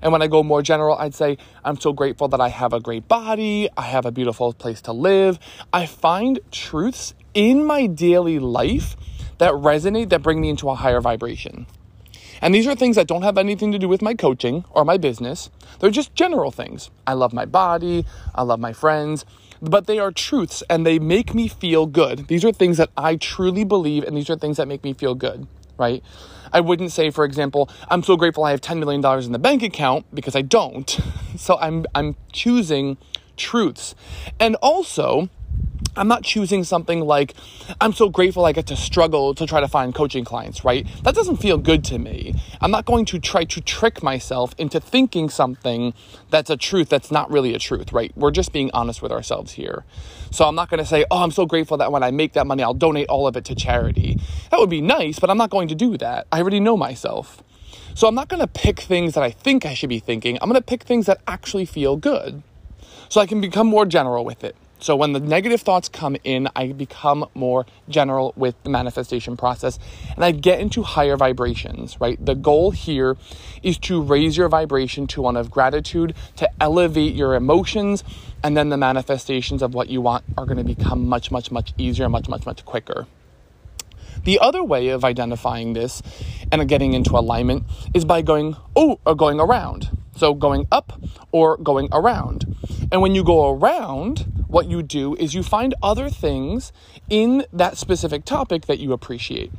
And 0.01 0.13
when 0.13 0.21
I 0.21 0.27
go 0.27 0.41
more 0.43 0.61
general, 0.61 0.97
I'd 0.97 1.13
say, 1.13 1.37
I'm 1.65 1.77
so 1.79 1.91
grateful 1.91 2.29
that 2.29 2.39
I 2.39 2.47
have 2.47 2.71
a 2.71 2.79
great 2.79 3.09
body. 3.09 3.67
I 3.75 3.81
have 3.81 4.05
a 4.05 4.11
beautiful 4.11 4.53
place 4.53 4.81
to 4.83 4.93
live. 4.93 5.37
I 5.73 5.85
find 5.85 6.39
truths 6.51 7.13
in 7.33 7.65
my 7.65 7.87
daily 7.87 8.39
life 8.39 8.95
that 9.39 9.51
resonate, 9.51 10.09
that 10.09 10.21
bring 10.21 10.39
me 10.39 10.49
into 10.49 10.69
a 10.69 10.75
higher 10.75 11.01
vibration. 11.01 11.65
And 12.41 12.55
these 12.55 12.67
are 12.67 12.75
things 12.75 12.95
that 12.95 13.07
don't 13.07 13.23
have 13.23 13.37
anything 13.37 13.71
to 13.71 13.79
do 13.79 13.87
with 13.87 14.01
my 14.01 14.13
coaching 14.13 14.65
or 14.71 14.85
my 14.85 14.97
business. 14.97 15.49
They're 15.79 15.89
just 15.89 16.15
general 16.15 16.51
things. 16.51 16.89
I 17.05 17.13
love 17.13 17.33
my 17.33 17.45
body, 17.45 18.05
I 18.35 18.43
love 18.43 18.59
my 18.59 18.73
friends, 18.73 19.25
but 19.61 19.87
they 19.87 19.99
are 19.99 20.11
truths 20.11 20.63
and 20.69 20.85
they 20.85 20.99
make 20.99 21.33
me 21.33 21.47
feel 21.47 21.85
good. 21.85 22.27
These 22.27 22.45
are 22.45 22.51
things 22.51 22.77
that 22.77 22.89
I 22.97 23.15
truly 23.15 23.63
believe, 23.63 24.03
and 24.03 24.15
these 24.15 24.29
are 24.29 24.37
things 24.37 24.57
that 24.57 24.67
make 24.67 24.83
me 24.83 24.93
feel 24.93 25.15
good, 25.15 25.47
right? 25.77 26.03
I 26.51 26.61
wouldn't 26.61 26.91
say, 26.91 27.09
for 27.11 27.25
example, 27.25 27.69
I'm 27.89 28.03
so 28.03 28.17
grateful 28.17 28.43
I 28.43 28.51
have 28.51 28.61
$10 28.61 28.79
million 28.79 29.03
in 29.23 29.31
the 29.31 29.39
bank 29.39 29.61
account 29.61 30.05
because 30.13 30.35
I 30.35 30.41
don't. 30.41 30.99
So 31.37 31.57
I'm, 31.59 31.85
I'm 31.95 32.17
choosing 32.33 32.97
truths. 33.37 33.95
And 34.41 34.55
also, 34.55 35.29
I'm 35.95 36.07
not 36.07 36.23
choosing 36.23 36.63
something 36.63 37.01
like, 37.01 37.33
I'm 37.81 37.93
so 37.93 38.09
grateful 38.09 38.45
I 38.45 38.51
get 38.51 38.67
to 38.67 38.75
struggle 38.75 39.33
to 39.35 39.45
try 39.45 39.59
to 39.59 39.67
find 39.67 39.93
coaching 39.93 40.23
clients, 40.23 40.63
right? 40.63 40.87
That 41.03 41.15
doesn't 41.15 41.37
feel 41.37 41.57
good 41.57 41.83
to 41.85 41.97
me. 41.97 42.35
I'm 42.61 42.71
not 42.71 42.85
going 42.85 43.05
to 43.05 43.19
try 43.19 43.43
to 43.45 43.61
trick 43.61 44.03
myself 44.03 44.53
into 44.57 44.79
thinking 44.79 45.29
something 45.29 45.93
that's 46.29 46.49
a 46.49 46.57
truth 46.57 46.89
that's 46.89 47.11
not 47.11 47.29
really 47.31 47.53
a 47.53 47.59
truth, 47.59 47.91
right? 47.91 48.11
We're 48.15 48.31
just 48.31 48.53
being 48.53 48.69
honest 48.73 49.01
with 49.01 49.11
ourselves 49.11 49.53
here. 49.53 49.83
So 50.31 50.45
I'm 50.45 50.55
not 50.55 50.69
going 50.69 50.79
to 50.79 50.85
say, 50.85 51.05
oh, 51.09 51.23
I'm 51.23 51.31
so 51.31 51.45
grateful 51.45 51.77
that 51.77 51.91
when 51.91 52.03
I 52.03 52.11
make 52.11 52.33
that 52.33 52.45
money, 52.45 52.63
I'll 52.63 52.73
donate 52.73 53.09
all 53.09 53.27
of 53.27 53.35
it 53.35 53.45
to 53.45 53.55
charity. 53.55 54.19
That 54.51 54.59
would 54.59 54.69
be 54.69 54.81
nice, 54.81 55.19
but 55.19 55.29
I'm 55.29 55.37
not 55.37 55.49
going 55.49 55.67
to 55.69 55.75
do 55.75 55.97
that. 55.97 56.27
I 56.31 56.39
already 56.39 56.59
know 56.59 56.77
myself. 56.77 57.43
So 57.95 58.07
I'm 58.07 58.15
not 58.15 58.29
going 58.29 58.39
to 58.39 58.47
pick 58.47 58.79
things 58.79 59.15
that 59.15 59.23
I 59.23 59.31
think 59.31 59.65
I 59.65 59.73
should 59.73 59.89
be 59.89 59.99
thinking. 59.99 60.37
I'm 60.41 60.49
going 60.49 60.61
to 60.61 60.65
pick 60.65 60.83
things 60.83 61.07
that 61.07 61.19
actually 61.27 61.65
feel 61.65 61.97
good. 61.97 62.43
So 63.09 63.19
I 63.19 63.25
can 63.25 63.41
become 63.41 63.67
more 63.67 63.85
general 63.85 64.23
with 64.23 64.43
it. 64.43 64.55
So 64.81 64.95
when 64.95 65.11
the 65.11 65.19
negative 65.19 65.61
thoughts 65.61 65.89
come 65.89 66.15
in, 66.23 66.47
I 66.55 66.71
become 66.71 67.25
more 67.33 67.65
general 67.89 68.33
with 68.37 68.55
the 68.63 68.69
manifestation 68.69 69.35
process 69.35 69.77
and 70.15 70.23
I 70.23 70.31
get 70.31 70.61
into 70.61 70.83
higher 70.83 71.17
vibrations, 71.17 71.99
right? 71.99 72.23
The 72.25 72.33
goal 72.33 72.71
here 72.71 73.17
is 73.61 73.77
to 73.79 74.01
raise 74.01 74.37
your 74.37 74.47
vibration 74.47 75.05
to 75.07 75.21
one 75.21 75.35
of 75.35 75.51
gratitude, 75.51 76.15
to 76.37 76.49
elevate 76.61 77.13
your 77.13 77.35
emotions, 77.35 78.05
and 78.41 78.55
then 78.55 78.69
the 78.69 78.77
manifestations 78.77 79.61
of 79.61 79.73
what 79.73 79.89
you 79.89 79.99
want 79.99 80.23
are 80.37 80.45
going 80.45 80.57
to 80.57 80.63
become 80.63 81.07
much, 81.07 81.29
much, 81.29 81.51
much 81.51 81.73
easier, 81.77 82.07
much, 82.07 82.29
much, 82.29 82.45
much 82.45 82.63
quicker. 82.63 83.05
The 84.23 84.39
other 84.39 84.63
way 84.63 84.89
of 84.89 85.03
identifying 85.03 85.73
this 85.73 86.01
and 86.51 86.67
getting 86.69 86.93
into 86.93 87.17
alignment 87.17 87.63
is 87.93 88.05
by 88.05 88.21
going, 88.21 88.55
oh, 88.77 88.99
or 89.05 89.15
going 89.15 89.41
around. 89.41 89.89
So 90.15 90.33
going 90.33 90.67
up 90.71 91.01
or 91.31 91.57
going 91.57 91.89
around. 91.91 92.55
And 92.91 93.01
when 93.01 93.15
you 93.15 93.23
go 93.23 93.49
around, 93.49 94.38
what 94.49 94.67
you 94.67 94.83
do 94.83 95.15
is 95.15 95.33
you 95.33 95.43
find 95.43 95.73
other 95.81 96.09
things 96.09 96.73
in 97.09 97.45
that 97.53 97.77
specific 97.77 98.25
topic 98.25 98.65
that 98.65 98.79
you 98.79 98.91
appreciate. 98.91 99.51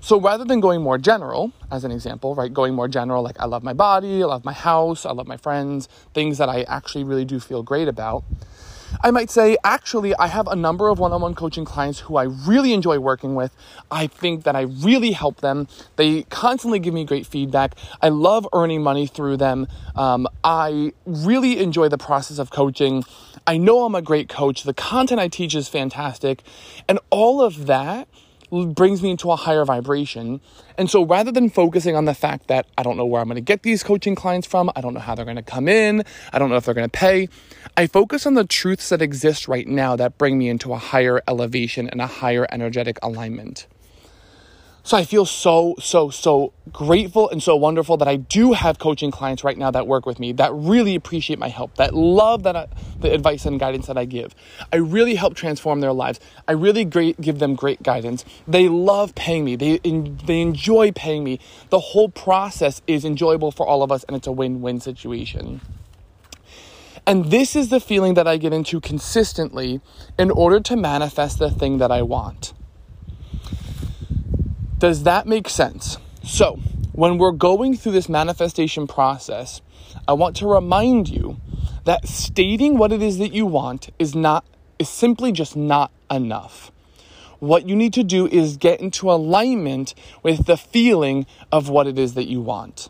So 0.00 0.20
rather 0.20 0.44
than 0.44 0.58
going 0.58 0.82
more 0.82 0.98
general, 0.98 1.52
as 1.70 1.84
an 1.84 1.92
example, 1.92 2.34
right, 2.34 2.52
going 2.52 2.74
more 2.74 2.88
general, 2.88 3.22
like 3.22 3.38
I 3.38 3.46
love 3.46 3.62
my 3.62 3.72
body, 3.72 4.22
I 4.22 4.26
love 4.26 4.44
my 4.44 4.52
house, 4.52 5.06
I 5.06 5.12
love 5.12 5.28
my 5.28 5.36
friends, 5.36 5.88
things 6.14 6.38
that 6.38 6.48
I 6.48 6.62
actually 6.62 7.04
really 7.04 7.24
do 7.24 7.38
feel 7.38 7.62
great 7.62 7.86
about, 7.86 8.24
I 9.02 9.10
might 9.10 9.30
say, 9.30 9.56
actually, 9.64 10.14
I 10.16 10.28
have 10.28 10.48
a 10.48 10.56
number 10.56 10.88
of 10.88 10.98
one 10.98 11.12
on 11.12 11.20
one 11.20 11.34
coaching 11.34 11.64
clients 11.64 12.00
who 12.00 12.16
I 12.16 12.24
really 12.24 12.72
enjoy 12.72 12.98
working 12.98 13.34
with. 13.34 13.54
I 13.90 14.06
think 14.06 14.44
that 14.44 14.56
I 14.56 14.62
really 14.62 15.12
help 15.12 15.40
them. 15.40 15.68
They 15.96 16.22
constantly 16.24 16.78
give 16.78 16.94
me 16.94 17.04
great 17.04 17.26
feedback. 17.26 17.74
I 18.00 18.08
love 18.08 18.48
earning 18.52 18.82
money 18.82 19.06
through 19.06 19.36
them. 19.36 19.68
Um, 19.94 20.26
I 20.42 20.92
really 21.04 21.58
enjoy 21.58 21.88
the 21.88 21.98
process 21.98 22.38
of 22.38 22.50
coaching. 22.50 23.04
I 23.48 23.56
know 23.56 23.86
I'm 23.86 23.94
a 23.94 24.02
great 24.02 24.28
coach. 24.28 24.64
The 24.64 24.74
content 24.74 25.22
I 25.22 25.28
teach 25.28 25.54
is 25.54 25.68
fantastic. 25.68 26.42
And 26.86 26.98
all 27.08 27.40
of 27.40 27.64
that 27.64 28.06
brings 28.50 29.02
me 29.02 29.10
into 29.10 29.30
a 29.30 29.36
higher 29.36 29.64
vibration. 29.64 30.42
And 30.76 30.90
so 30.90 31.02
rather 31.02 31.32
than 31.32 31.48
focusing 31.48 31.96
on 31.96 32.04
the 32.04 32.12
fact 32.12 32.48
that 32.48 32.66
I 32.76 32.82
don't 32.82 32.98
know 32.98 33.06
where 33.06 33.22
I'm 33.22 33.26
going 33.26 33.36
to 33.36 33.40
get 33.40 33.62
these 33.62 33.82
coaching 33.82 34.14
clients 34.14 34.46
from, 34.46 34.70
I 34.76 34.82
don't 34.82 34.92
know 34.92 35.00
how 35.00 35.14
they're 35.14 35.24
going 35.24 35.38
to 35.38 35.42
come 35.42 35.66
in, 35.66 36.04
I 36.30 36.38
don't 36.38 36.50
know 36.50 36.56
if 36.56 36.66
they're 36.66 36.74
going 36.74 36.90
to 36.90 36.98
pay, 36.98 37.30
I 37.74 37.86
focus 37.86 38.26
on 38.26 38.34
the 38.34 38.44
truths 38.44 38.90
that 38.90 39.00
exist 39.00 39.48
right 39.48 39.66
now 39.66 39.96
that 39.96 40.18
bring 40.18 40.36
me 40.36 40.50
into 40.50 40.74
a 40.74 40.78
higher 40.78 41.22
elevation 41.26 41.88
and 41.88 42.02
a 42.02 42.06
higher 42.06 42.46
energetic 42.50 42.98
alignment. 43.02 43.66
So 44.84 44.96
I 44.96 45.04
feel 45.04 45.26
so, 45.26 45.74
so, 45.78 46.08
so 46.08 46.54
grateful 46.72 47.28
and 47.28 47.42
so 47.42 47.54
wonderful 47.56 47.98
that 47.98 48.08
I 48.08 48.16
do 48.16 48.54
have 48.54 48.78
coaching 48.78 49.10
clients 49.10 49.44
right 49.44 49.58
now 49.58 49.70
that 49.70 49.86
work 49.86 50.06
with 50.06 50.18
me 50.18 50.32
that 50.32 50.50
really 50.54 50.94
appreciate 50.94 51.38
my 51.38 51.48
help, 51.48 51.74
that 51.76 51.94
love 51.94 52.42
that 52.44 52.56
I, 52.56 52.68
the 52.98 53.12
advice 53.12 53.44
and 53.44 53.60
guidance 53.60 53.86
that 53.86 53.98
I 53.98 54.06
give. 54.06 54.34
I 54.72 54.76
really 54.76 55.16
help 55.16 55.34
transform 55.34 55.80
their 55.80 55.92
lives. 55.92 56.20
I 56.46 56.52
really 56.52 56.86
great, 56.86 57.20
give 57.20 57.38
them 57.38 57.54
great 57.54 57.82
guidance. 57.82 58.24
They 58.46 58.68
love 58.68 59.14
paying 59.14 59.44
me. 59.44 59.56
They 59.56 59.74
in, 59.84 60.18
they 60.24 60.40
enjoy 60.40 60.92
paying 60.92 61.22
me. 61.22 61.38
The 61.68 61.80
whole 61.80 62.08
process 62.08 62.80
is 62.86 63.04
enjoyable 63.04 63.50
for 63.50 63.66
all 63.66 63.82
of 63.82 63.92
us, 63.92 64.04
and 64.04 64.16
it's 64.16 64.26
a 64.26 64.32
win-win 64.32 64.80
situation. 64.80 65.60
And 67.06 67.26
this 67.26 67.54
is 67.54 67.68
the 67.68 67.80
feeling 67.80 68.14
that 68.14 68.26
I 68.26 68.36
get 68.38 68.52
into 68.52 68.80
consistently 68.80 69.80
in 70.18 70.30
order 70.30 70.60
to 70.60 70.76
manifest 70.76 71.38
the 71.38 71.50
thing 71.50 71.78
that 71.78 71.90
I 71.90 72.02
want. 72.02 72.52
Does 74.78 75.02
that 75.02 75.26
make 75.26 75.48
sense? 75.48 75.98
So, 76.22 76.60
when 76.92 77.18
we're 77.18 77.32
going 77.32 77.76
through 77.76 77.92
this 77.92 78.08
manifestation 78.08 78.86
process, 78.86 79.60
I 80.06 80.12
want 80.12 80.36
to 80.36 80.46
remind 80.46 81.08
you 81.08 81.40
that 81.84 82.06
stating 82.06 82.78
what 82.78 82.92
it 82.92 83.02
is 83.02 83.18
that 83.18 83.32
you 83.32 83.44
want 83.44 83.90
is 83.98 84.14
not 84.14 84.44
is 84.78 84.88
simply 84.88 85.32
just 85.32 85.56
not 85.56 85.90
enough. 86.08 86.70
What 87.40 87.68
you 87.68 87.74
need 87.74 87.92
to 87.94 88.04
do 88.04 88.28
is 88.28 88.56
get 88.56 88.80
into 88.80 89.10
alignment 89.10 89.94
with 90.22 90.46
the 90.46 90.56
feeling 90.56 91.26
of 91.50 91.68
what 91.68 91.88
it 91.88 91.98
is 91.98 92.14
that 92.14 92.28
you 92.28 92.40
want. 92.40 92.88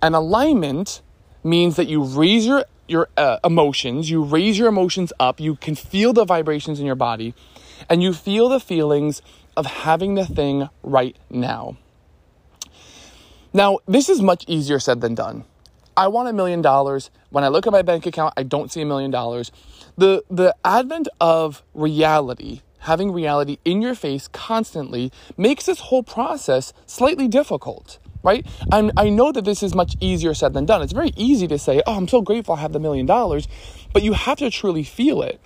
And 0.00 0.14
alignment 0.14 1.02
means 1.44 1.76
that 1.76 1.88
you 1.88 2.02
raise 2.02 2.46
your 2.46 2.64
your 2.88 3.08
uh, 3.18 3.38
emotions, 3.44 4.10
you 4.10 4.22
raise 4.22 4.58
your 4.58 4.68
emotions 4.68 5.12
up, 5.20 5.40
you 5.40 5.56
can 5.56 5.74
feel 5.74 6.12
the 6.12 6.24
vibrations 6.24 6.80
in 6.80 6.86
your 6.86 6.94
body, 6.94 7.34
and 7.88 8.02
you 8.02 8.12
feel 8.12 8.48
the 8.48 8.60
feelings 8.60 9.20
of 9.56 9.66
having 9.66 10.14
the 10.14 10.26
thing 10.26 10.68
right 10.82 11.16
now. 11.30 11.76
Now, 13.52 13.78
this 13.86 14.08
is 14.08 14.22
much 14.22 14.44
easier 14.48 14.78
said 14.78 15.00
than 15.00 15.14
done. 15.14 15.44
I 15.96 16.08
want 16.08 16.28
a 16.28 16.32
million 16.32 16.62
dollars. 16.62 17.10
When 17.30 17.44
I 17.44 17.48
look 17.48 17.66
at 17.66 17.72
my 17.72 17.82
bank 17.82 18.06
account, 18.06 18.32
I 18.36 18.44
don't 18.44 18.72
see 18.72 18.80
a 18.80 18.86
million 18.86 19.10
dollars. 19.10 19.52
The 19.98 20.24
the 20.30 20.54
advent 20.64 21.08
of 21.20 21.62
reality, 21.74 22.62
having 22.80 23.12
reality 23.12 23.58
in 23.64 23.82
your 23.82 23.94
face 23.94 24.26
constantly 24.28 25.12
makes 25.36 25.66
this 25.66 25.80
whole 25.80 26.02
process 26.02 26.72
slightly 26.86 27.28
difficult, 27.28 27.98
right? 28.22 28.46
I'm, 28.70 28.90
I 28.96 29.10
know 29.10 29.32
that 29.32 29.44
this 29.44 29.62
is 29.62 29.74
much 29.74 29.96
easier 30.00 30.32
said 30.32 30.54
than 30.54 30.64
done. 30.64 30.80
It's 30.80 30.94
very 30.94 31.12
easy 31.14 31.46
to 31.48 31.58
say, 31.58 31.82
"Oh, 31.86 31.96
I'm 31.96 32.08
so 32.08 32.22
grateful 32.22 32.54
I 32.54 32.60
have 32.60 32.72
the 32.72 32.80
million 32.80 33.04
dollars," 33.04 33.46
but 33.92 34.02
you 34.02 34.14
have 34.14 34.38
to 34.38 34.50
truly 34.50 34.84
feel 34.84 35.20
it. 35.20 35.40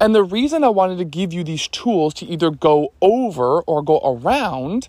And 0.00 0.14
the 0.14 0.22
reason 0.22 0.64
I 0.64 0.68
wanted 0.68 0.98
to 0.98 1.04
give 1.04 1.32
you 1.32 1.44
these 1.44 1.68
tools 1.68 2.14
to 2.14 2.26
either 2.26 2.50
go 2.50 2.92
over 3.00 3.60
or 3.62 3.82
go 3.82 4.00
around 4.02 4.88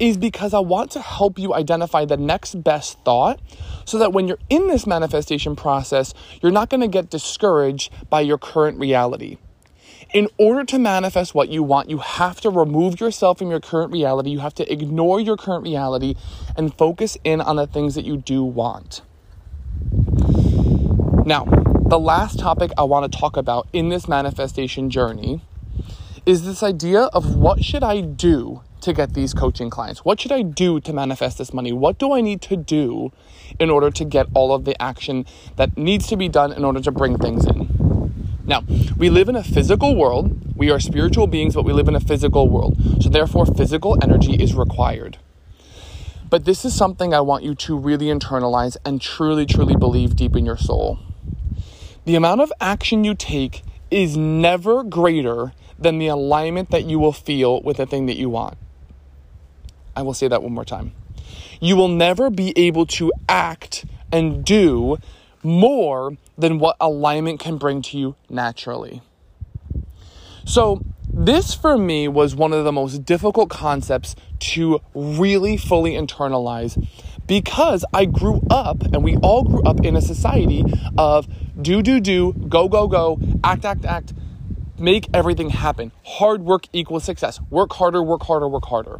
is 0.00 0.16
because 0.16 0.54
I 0.54 0.60
want 0.60 0.90
to 0.92 1.02
help 1.02 1.38
you 1.38 1.54
identify 1.54 2.04
the 2.06 2.16
next 2.16 2.64
best 2.64 2.98
thought 3.04 3.38
so 3.84 3.98
that 3.98 4.12
when 4.12 4.26
you're 4.26 4.38
in 4.48 4.66
this 4.66 4.86
manifestation 4.86 5.54
process, 5.54 6.14
you're 6.42 6.50
not 6.50 6.70
going 6.70 6.80
to 6.80 6.88
get 6.88 7.10
discouraged 7.10 7.92
by 8.08 8.22
your 8.22 8.38
current 8.38 8.78
reality. 8.78 9.36
In 10.12 10.26
order 10.38 10.64
to 10.64 10.78
manifest 10.78 11.34
what 11.34 11.50
you 11.50 11.62
want, 11.62 11.88
you 11.88 11.98
have 11.98 12.40
to 12.40 12.50
remove 12.50 12.98
yourself 12.98 13.38
from 13.38 13.50
your 13.50 13.60
current 13.60 13.92
reality. 13.92 14.30
You 14.30 14.40
have 14.40 14.54
to 14.54 14.72
ignore 14.72 15.20
your 15.20 15.36
current 15.36 15.62
reality 15.62 16.16
and 16.56 16.76
focus 16.76 17.16
in 17.22 17.40
on 17.40 17.56
the 17.56 17.66
things 17.66 17.94
that 17.94 18.04
you 18.04 18.16
do 18.16 18.42
want. 18.42 19.02
Now, 21.26 21.44
the 21.90 21.98
last 21.98 22.38
topic 22.38 22.70
I 22.78 22.84
want 22.84 23.10
to 23.10 23.18
talk 23.18 23.36
about 23.36 23.66
in 23.72 23.88
this 23.88 24.06
manifestation 24.06 24.90
journey 24.90 25.42
is 26.24 26.46
this 26.46 26.62
idea 26.62 27.06
of 27.12 27.34
what 27.34 27.64
should 27.64 27.82
I 27.82 28.00
do 28.00 28.62
to 28.82 28.92
get 28.92 29.14
these 29.14 29.34
coaching 29.34 29.70
clients? 29.70 30.04
What 30.04 30.20
should 30.20 30.30
I 30.30 30.42
do 30.42 30.78
to 30.78 30.92
manifest 30.92 31.38
this 31.38 31.52
money? 31.52 31.72
What 31.72 31.98
do 31.98 32.12
I 32.12 32.20
need 32.20 32.42
to 32.42 32.56
do 32.56 33.10
in 33.58 33.70
order 33.70 33.90
to 33.90 34.04
get 34.04 34.28
all 34.34 34.54
of 34.54 34.64
the 34.64 34.80
action 34.80 35.26
that 35.56 35.76
needs 35.76 36.06
to 36.06 36.16
be 36.16 36.28
done 36.28 36.52
in 36.52 36.64
order 36.64 36.80
to 36.80 36.92
bring 36.92 37.18
things 37.18 37.44
in? 37.44 38.36
Now, 38.46 38.62
we 38.96 39.10
live 39.10 39.28
in 39.28 39.34
a 39.34 39.42
physical 39.42 39.96
world. 39.96 40.56
We 40.56 40.70
are 40.70 40.78
spiritual 40.78 41.26
beings, 41.26 41.56
but 41.56 41.64
we 41.64 41.72
live 41.72 41.88
in 41.88 41.96
a 41.96 42.00
physical 42.00 42.48
world. 42.48 42.76
So, 43.02 43.08
therefore, 43.08 43.46
physical 43.46 43.98
energy 44.00 44.34
is 44.34 44.54
required. 44.54 45.18
But 46.28 46.44
this 46.44 46.64
is 46.64 46.72
something 46.72 47.12
I 47.12 47.20
want 47.20 47.42
you 47.42 47.56
to 47.56 47.76
really 47.76 48.06
internalize 48.06 48.76
and 48.84 49.00
truly, 49.00 49.44
truly 49.44 49.74
believe 49.74 50.14
deep 50.14 50.36
in 50.36 50.46
your 50.46 50.56
soul. 50.56 51.00
The 52.04 52.16
amount 52.16 52.40
of 52.40 52.52
action 52.60 53.04
you 53.04 53.14
take 53.14 53.62
is 53.90 54.16
never 54.16 54.82
greater 54.82 55.52
than 55.78 55.98
the 55.98 56.08
alignment 56.08 56.70
that 56.70 56.84
you 56.84 56.98
will 56.98 57.12
feel 57.12 57.60
with 57.62 57.78
the 57.78 57.86
thing 57.86 58.06
that 58.06 58.16
you 58.16 58.28
want. 58.28 58.56
I 59.94 60.02
will 60.02 60.14
say 60.14 60.28
that 60.28 60.42
one 60.42 60.52
more 60.52 60.64
time. 60.64 60.92
You 61.60 61.76
will 61.76 61.88
never 61.88 62.30
be 62.30 62.56
able 62.56 62.86
to 62.86 63.12
act 63.28 63.84
and 64.12 64.44
do 64.44 64.98
more 65.42 66.16
than 66.36 66.58
what 66.58 66.76
alignment 66.80 67.40
can 67.40 67.56
bring 67.56 67.82
to 67.82 67.98
you 67.98 68.16
naturally. 68.28 69.02
So, 70.44 70.82
this 71.12 71.54
for 71.54 71.76
me 71.76 72.08
was 72.08 72.34
one 72.34 72.52
of 72.52 72.64
the 72.64 72.72
most 72.72 73.04
difficult 73.04 73.50
concepts 73.50 74.14
to 74.38 74.80
really 74.94 75.56
fully 75.56 75.92
internalize 75.92 76.82
because 77.30 77.84
I 77.94 78.06
grew 78.06 78.42
up 78.50 78.82
and 78.82 79.04
we 79.04 79.14
all 79.18 79.44
grew 79.44 79.62
up 79.62 79.84
in 79.84 79.94
a 79.94 80.00
society 80.00 80.64
of 80.98 81.28
do, 81.62 81.80
do, 81.80 82.00
do, 82.00 82.32
go, 82.32 82.68
go, 82.68 82.88
go, 82.88 83.20
act, 83.44 83.64
act, 83.64 83.84
act, 83.84 84.12
make 84.80 85.06
everything 85.14 85.50
happen. 85.50 85.92
Hard 86.04 86.42
work 86.42 86.64
equals 86.72 87.04
success. 87.04 87.40
Work 87.48 87.72
harder, 87.74 88.02
work 88.02 88.24
harder, 88.24 88.48
work 88.48 88.64
harder. 88.64 88.98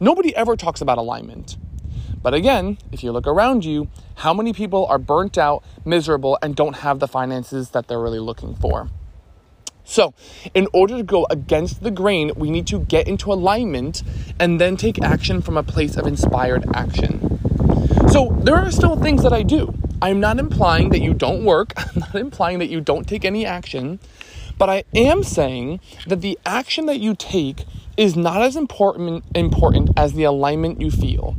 Nobody 0.00 0.34
ever 0.34 0.56
talks 0.56 0.80
about 0.80 0.98
alignment. 0.98 1.56
But 2.20 2.34
again, 2.34 2.78
if 2.90 3.04
you 3.04 3.12
look 3.12 3.28
around 3.28 3.64
you, 3.64 3.86
how 4.16 4.34
many 4.34 4.52
people 4.52 4.84
are 4.86 4.98
burnt 4.98 5.38
out, 5.38 5.62
miserable, 5.84 6.36
and 6.42 6.56
don't 6.56 6.78
have 6.78 6.98
the 6.98 7.06
finances 7.06 7.70
that 7.70 7.86
they're 7.86 8.00
really 8.00 8.18
looking 8.18 8.56
for? 8.56 8.88
So, 9.84 10.14
in 10.52 10.66
order 10.74 10.96
to 10.96 11.04
go 11.04 11.28
against 11.30 11.84
the 11.84 11.92
grain, 11.92 12.32
we 12.34 12.50
need 12.50 12.66
to 12.66 12.80
get 12.80 13.06
into 13.06 13.32
alignment 13.32 14.02
and 14.40 14.60
then 14.60 14.76
take 14.76 15.00
action 15.00 15.40
from 15.40 15.56
a 15.56 15.62
place 15.62 15.96
of 15.96 16.08
inspired 16.08 16.64
action. 16.74 17.27
So, 18.18 18.36
there 18.40 18.56
are 18.56 18.72
still 18.72 18.96
things 18.96 19.22
that 19.22 19.32
I 19.32 19.44
do. 19.44 19.72
I'm 20.02 20.18
not 20.18 20.40
implying 20.40 20.88
that 20.88 21.00
you 21.00 21.14
don't 21.14 21.44
work, 21.44 21.72
I'm 21.76 22.00
not 22.00 22.16
implying 22.16 22.58
that 22.58 22.68
you 22.68 22.80
don't 22.80 23.06
take 23.06 23.24
any 23.24 23.46
action, 23.46 24.00
but 24.58 24.68
I 24.68 24.82
am 24.92 25.22
saying 25.22 25.78
that 26.08 26.20
the 26.20 26.36
action 26.44 26.86
that 26.86 26.98
you 26.98 27.14
take 27.14 27.64
is 27.96 28.16
not 28.16 28.42
as 28.42 28.56
important, 28.56 29.22
important 29.36 29.90
as 29.96 30.14
the 30.14 30.24
alignment 30.24 30.80
you 30.80 30.90
feel. 30.90 31.36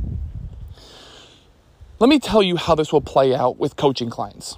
Let 2.00 2.10
me 2.10 2.18
tell 2.18 2.42
you 2.42 2.56
how 2.56 2.76
this 2.76 2.94
will 2.94 3.02
play 3.02 3.36
out 3.36 3.58
with 3.58 3.76
coaching 3.76 4.10
clients. 4.10 4.56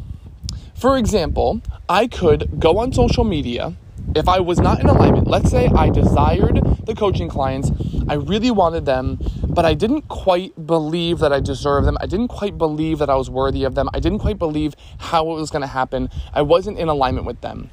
For 0.76 1.00
example, 1.00 1.62
I 1.90 2.06
could 2.06 2.60
go 2.60 2.78
on 2.78 2.94
social 2.94 3.24
media 3.24 3.74
if 4.16 4.28
I 4.28 4.40
was 4.40 4.60
not 4.60 4.80
in 4.80 4.88
alignment. 4.88 5.28
Let's 5.28 5.50
say 5.50 5.68
I 5.68 5.90
desired 5.90 6.62
the 6.86 6.94
coaching 6.96 7.30
clients, 7.30 7.72
I 8.10 8.16
really 8.16 8.52
wanted 8.52 8.86
them, 8.86 9.20
but 9.48 9.66
I 9.66 9.74
didn't 9.74 10.08
quite 10.10 10.66
believe 10.66 11.20
that 11.20 11.32
I 11.32 11.40
deserved 11.40 11.88
them. 11.88 11.98
I 12.02 12.06
didn't 12.06 12.28
quite 12.28 12.58
believe 12.58 13.00
that 13.00 13.10
I 13.10 13.16
was 13.16 13.30
worthy 13.30 13.64
of 13.64 13.76
them. 13.76 13.90
I 13.94 14.00
didn't 14.00 14.20
quite 14.20 14.40
believe 14.40 14.76
how 14.98 15.32
it 15.32 15.36
was 15.36 15.50
going 15.50 15.62
to 15.62 15.68
happen. 15.68 16.10
I 16.34 16.42
wasn't 16.42 16.78
in 16.80 16.90
alignment 16.90 17.26
with 17.26 17.42
them. 17.42 17.70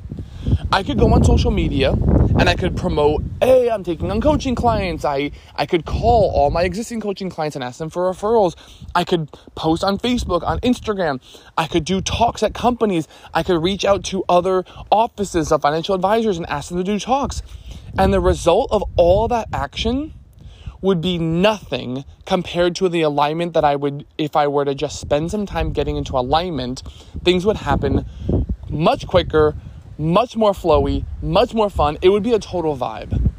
I 0.71 0.83
could 0.83 0.99
go 0.99 1.15
on 1.15 1.25
social 1.25 1.51
media 1.51 1.93
and 1.93 2.47
I 2.47 2.55
could 2.55 2.77
promote, 2.77 3.25
hey, 3.41 3.71
I'm 3.71 3.83
taking 3.83 4.11
on 4.11 4.21
coaching 4.21 4.55
clients. 4.55 5.03
I, 5.03 5.31
I 5.55 5.65
could 5.65 5.87
call 5.87 6.31
all 6.31 6.51
my 6.51 6.63
existing 6.63 7.01
coaching 7.01 7.31
clients 7.31 7.57
and 7.57 7.65
ask 7.65 7.79
them 7.79 7.89
for 7.89 8.13
referrals. 8.13 8.55
I 8.95 9.05
could 9.05 9.31
post 9.55 9.83
on 9.83 9.97
Facebook, 9.99 10.43
on 10.43 10.61
Instagram. 10.61 11.23
I 11.57 11.69
could 11.69 11.87
do 11.87 12.03
talks 12.03 12.43
at 12.43 12.53
companies. 12.53 13.09
I 13.33 13.43
could 13.43 13.63
reach 13.63 13.87
out 13.87 14.05
to 14.07 14.25
other 14.29 14.67
offices 14.93 15.51
of 15.51 15.63
financial 15.63 15.95
advisors 15.95 16.37
and 16.37 16.47
ask 16.51 16.69
them 16.69 16.77
to 16.77 16.85
do 16.85 16.99
talks. 16.99 17.41
And 17.97 18.13
the 18.13 18.21
result 18.21 18.71
of 18.71 18.85
all 18.97 19.27
that 19.29 19.49
action 19.55 20.13
would 20.83 21.01
be 21.01 21.17
nothing 21.19 22.05
compared 22.27 22.77
to 22.77 22.91
the 22.91 23.01
alignment 23.01 23.55
that 23.55 23.65
I 23.65 23.75
would, 23.75 24.07
if 24.19 24.37
I 24.37 24.47
were 24.49 24.67
to 24.67 24.75
just 24.75 25.01
spend 25.01 25.31
some 25.31 25.47
time 25.47 25.73
getting 25.73 25.97
into 25.97 26.17
alignment, 26.17 26.83
things 27.25 27.47
would 27.47 27.57
happen 27.57 28.05
much 28.69 29.07
quicker, 29.07 29.57
much 29.99 30.37
more 30.37 30.53
flowy, 30.53 31.05
much 31.21 31.53
more 31.53 31.69
fun. 31.69 31.99
It 32.01 32.09
would 32.09 32.23
be 32.23 32.33
a 32.33 32.39
total 32.39 32.77
vibe. 32.77 33.31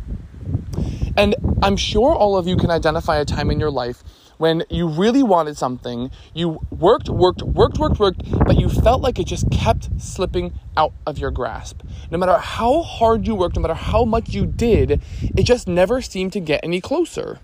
And 1.18 1.36
I'm 1.64 1.78
sure 1.78 2.14
all 2.14 2.38
of 2.38 2.48
you 2.48 2.56
can 2.56 2.70
identify 2.70 3.18
a 3.18 3.26
time 3.26 3.50
in 3.50 3.60
your 3.60 3.72
life 3.72 4.04
when 4.40 4.64
you 4.70 4.88
really 4.88 5.22
wanted 5.22 5.58
something, 5.58 6.10
you 6.34 6.62
worked, 6.72 7.10
worked, 7.10 7.42
worked, 7.42 7.78
worked, 7.78 8.00
worked, 8.00 8.46
but 8.46 8.58
you 8.58 8.70
felt 8.70 9.02
like 9.02 9.20
it 9.20 9.28
just 9.28 9.52
kept 9.52 9.90
slipping 10.02 10.54
out 10.78 10.94
of 11.06 11.18
your 11.18 11.30
grasp. 11.30 11.82
No 12.10 12.18
matter 12.18 12.38
how 12.38 12.82
hard 12.82 13.28
you 13.28 13.36
worked, 13.36 13.58
no 13.58 13.62
matter 13.62 13.74
how 13.74 14.06
much 14.06 14.30
you 14.30 14.46
did, 14.46 15.02
it 15.36 15.44
just 15.44 15.68
never 15.68 16.02
seemed 16.02 16.32
to 16.34 16.40
get 16.40 16.62
any 16.64 16.80
closer. 16.80 17.40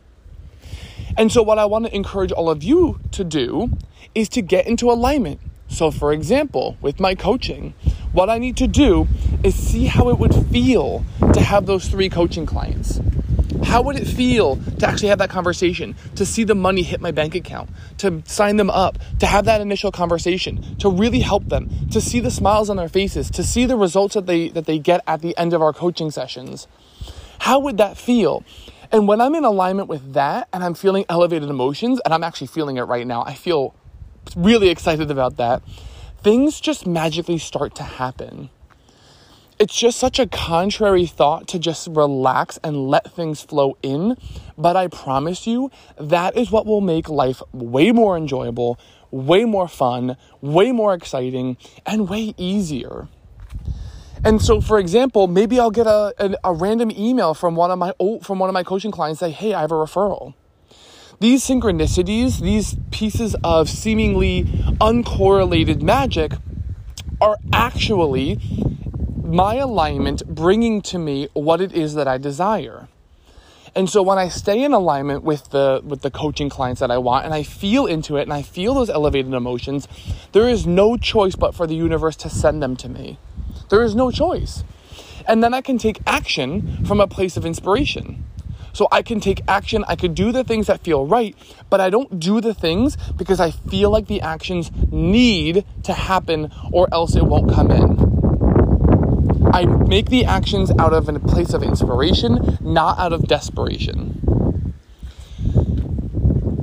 And 1.17 1.29
so, 1.29 1.43
what 1.43 1.59
I 1.59 1.65
want 1.65 1.85
to 1.85 1.93
encourage 1.93 2.31
all 2.31 2.49
of 2.49 2.63
you 2.63 3.01
to 3.11 3.25
do 3.25 3.71
is 4.13 4.29
to 4.29 4.41
get 4.41 4.65
into 4.65 4.89
alignment. 4.89 5.41
So, 5.67 5.91
for 5.91 6.13
example, 6.13 6.77
with 6.81 7.01
my 7.01 7.13
coaching, 7.13 7.73
what 8.15 8.29
I 8.29 8.37
need 8.37 8.55
to 8.57 8.67
do 8.67 9.09
is 9.43 9.53
see 9.53 9.85
how 9.85 10.07
it 10.07 10.17
would 10.17 10.33
feel 10.47 11.03
to 11.33 11.41
have 11.41 11.65
those 11.65 11.89
three 11.89 12.07
coaching 12.07 12.45
clients. 12.45 13.01
How 13.65 13.81
would 13.81 13.97
it 13.97 14.07
feel 14.07 14.55
to 14.79 14.87
actually 14.87 15.09
have 15.09 15.17
that 15.19 15.29
conversation, 15.29 15.95
to 16.15 16.25
see 16.25 16.45
the 16.45 16.55
money 16.55 16.81
hit 16.81 17.01
my 17.01 17.11
bank 17.11 17.35
account, 17.35 17.69
to 17.97 18.23
sign 18.25 18.55
them 18.55 18.69
up, 18.69 18.97
to 19.19 19.25
have 19.25 19.43
that 19.45 19.59
initial 19.59 19.91
conversation, 19.91 20.77
to 20.77 20.89
really 20.89 21.19
help 21.19 21.49
them, 21.49 21.69
to 21.91 21.99
see 21.99 22.21
the 22.21 22.31
smiles 22.31 22.69
on 22.69 22.77
their 22.77 22.87
faces, 22.87 23.29
to 23.31 23.43
see 23.43 23.65
the 23.65 23.75
results 23.75 24.13
that 24.13 24.27
they 24.27 24.47
that 24.49 24.65
they 24.65 24.79
get 24.79 25.01
at 25.07 25.21
the 25.21 25.37
end 25.37 25.51
of 25.51 25.61
our 25.61 25.73
coaching 25.73 26.09
sessions? 26.09 26.67
How 27.39 27.59
would 27.59 27.77
that 27.77 27.97
feel? 27.97 28.45
And 28.93 29.09
when 29.09 29.19
I'm 29.19 29.35
in 29.35 29.43
alignment 29.43 29.89
with 29.89 30.13
that 30.13 30.47
and 30.53 30.63
I'm 30.63 30.73
feeling 30.73 31.03
elevated 31.09 31.49
emotions, 31.49 31.99
and 32.05 32.13
I'm 32.13 32.23
actually 32.23 32.47
feeling 32.47 32.77
it 32.77 32.83
right 32.83 33.05
now, 33.05 33.23
I 33.25 33.33
feel 33.33 33.75
really 34.37 34.69
excited 34.69 35.11
about 35.11 35.35
that 35.35 35.61
things 36.25 36.59
just 36.59 36.87
magically 36.87 37.37
start 37.37 37.75
to 37.75 37.83
happen. 37.83 38.49
It's 39.59 39.77
just 39.77 39.99
such 39.99 40.17
a 40.17 40.25
contrary 40.25 41.05
thought 41.05 41.47
to 41.49 41.59
just 41.59 41.87
relax 41.87 42.57
and 42.63 42.87
let 42.87 43.11
things 43.11 43.43
flow 43.43 43.77
in. 43.83 44.17
But 44.57 44.75
I 44.75 44.87
promise 44.87 45.45
you, 45.45 45.69
that 45.99 46.35
is 46.35 46.49
what 46.49 46.65
will 46.65 46.81
make 46.81 47.09
life 47.09 47.43
way 47.53 47.91
more 47.91 48.17
enjoyable, 48.17 48.79
way 49.11 49.45
more 49.45 49.67
fun, 49.67 50.17
way 50.41 50.71
more 50.71 50.95
exciting, 50.95 51.57
and 51.85 52.09
way 52.09 52.33
easier. 52.37 53.07
And 54.23 54.41
so, 54.41 54.61
for 54.61 54.79
example, 54.79 55.27
maybe 55.27 55.59
I'll 55.59 55.69
get 55.69 55.85
a, 55.85 56.11
a, 56.17 56.35
a 56.43 56.53
random 56.53 56.89
email 56.89 57.35
from 57.35 57.55
one 57.55 57.69
of 57.69 57.77
my 57.77 57.93
old, 57.99 58.25
from 58.25 58.39
one 58.39 58.49
of 58.49 58.55
my 58.55 58.63
coaching 58.63 58.89
clients 58.89 59.19
say, 59.19 59.29
"Hey, 59.29 59.53
I 59.53 59.61
have 59.61 59.71
a 59.71 59.75
referral." 59.75 60.33
These 61.19 61.45
synchronicities, 61.45 62.41
these 62.41 62.75
pieces 62.91 63.35
of 63.43 63.69
seemingly 63.69 64.43
uncorrelated 64.81 65.81
magic, 65.81 66.33
are 67.21 67.37
actually 67.53 68.39
my 69.23 69.55
alignment 69.55 70.25
bringing 70.27 70.81
to 70.81 70.99
me 70.99 71.29
what 71.33 71.61
it 71.61 71.71
is 71.71 71.93
that 71.95 72.07
I 72.07 72.17
desire. 72.17 72.87
And 73.75 73.89
so 73.89 74.01
when 74.01 74.17
I 74.17 74.29
stay 74.29 74.63
in 74.63 74.71
alignment 74.71 75.23
with 75.23 75.49
the 75.49 75.81
with 75.83 76.01
the 76.01 76.11
coaching 76.11 76.49
clients 76.49 76.79
that 76.79 76.91
I 76.91 76.97
want 76.97 77.25
and 77.25 77.33
I 77.33 77.43
feel 77.43 77.85
into 77.85 78.15
it 78.15 78.23
and 78.23 78.33
I 78.33 78.41
feel 78.41 78.73
those 78.73 78.89
elevated 78.89 79.33
emotions, 79.33 79.87
there 80.31 80.47
is 80.47 80.65
no 80.65 80.95
choice 80.95 81.35
but 81.35 81.53
for 81.53 81.67
the 81.67 81.75
universe 81.75 82.15
to 82.17 82.29
send 82.29 82.63
them 82.63 82.75
to 82.77 82.87
me. 82.87 83.17
There 83.69 83.83
is 83.83 83.95
no 83.95 84.11
choice. 84.11 84.63
And 85.27 85.43
then 85.43 85.53
I 85.53 85.61
can 85.61 85.77
take 85.77 85.99
action 86.05 86.85
from 86.85 87.01
a 87.01 87.07
place 87.07 87.35
of 87.35 87.45
inspiration. 87.45 88.23
So 88.75 88.89
I 88.91 89.03
can 89.03 89.21
take 89.21 89.41
action, 89.47 89.85
I 89.87 89.95
could 89.95 90.13
do 90.15 90.33
the 90.33 90.43
things 90.43 90.67
that 90.67 90.81
feel 90.81 91.07
right, 91.07 91.33
but 91.69 91.79
I 91.79 91.89
don't 91.89 92.19
do 92.19 92.41
the 92.41 92.53
things 92.53 92.97
because 93.15 93.39
I 93.39 93.51
feel 93.51 93.89
like 93.89 94.07
the 94.07 94.19
actions 94.19 94.69
need 94.91 95.63
to 95.83 95.93
happen 95.93 96.51
or 96.73 96.93
else 96.93 97.15
it 97.15 97.23
won't 97.23 97.49
come 97.49 97.71
in. 97.71 99.49
I 99.53 99.63
make 99.63 100.09
the 100.09 100.25
actions 100.25 100.71
out 100.77 100.91
of 100.91 101.07
a 101.07 101.17
place 101.21 101.53
of 101.53 101.63
inspiration, 101.63 102.57
not 102.59 102.99
out 102.99 103.13
of 103.13 103.29
desperation. 103.29 104.73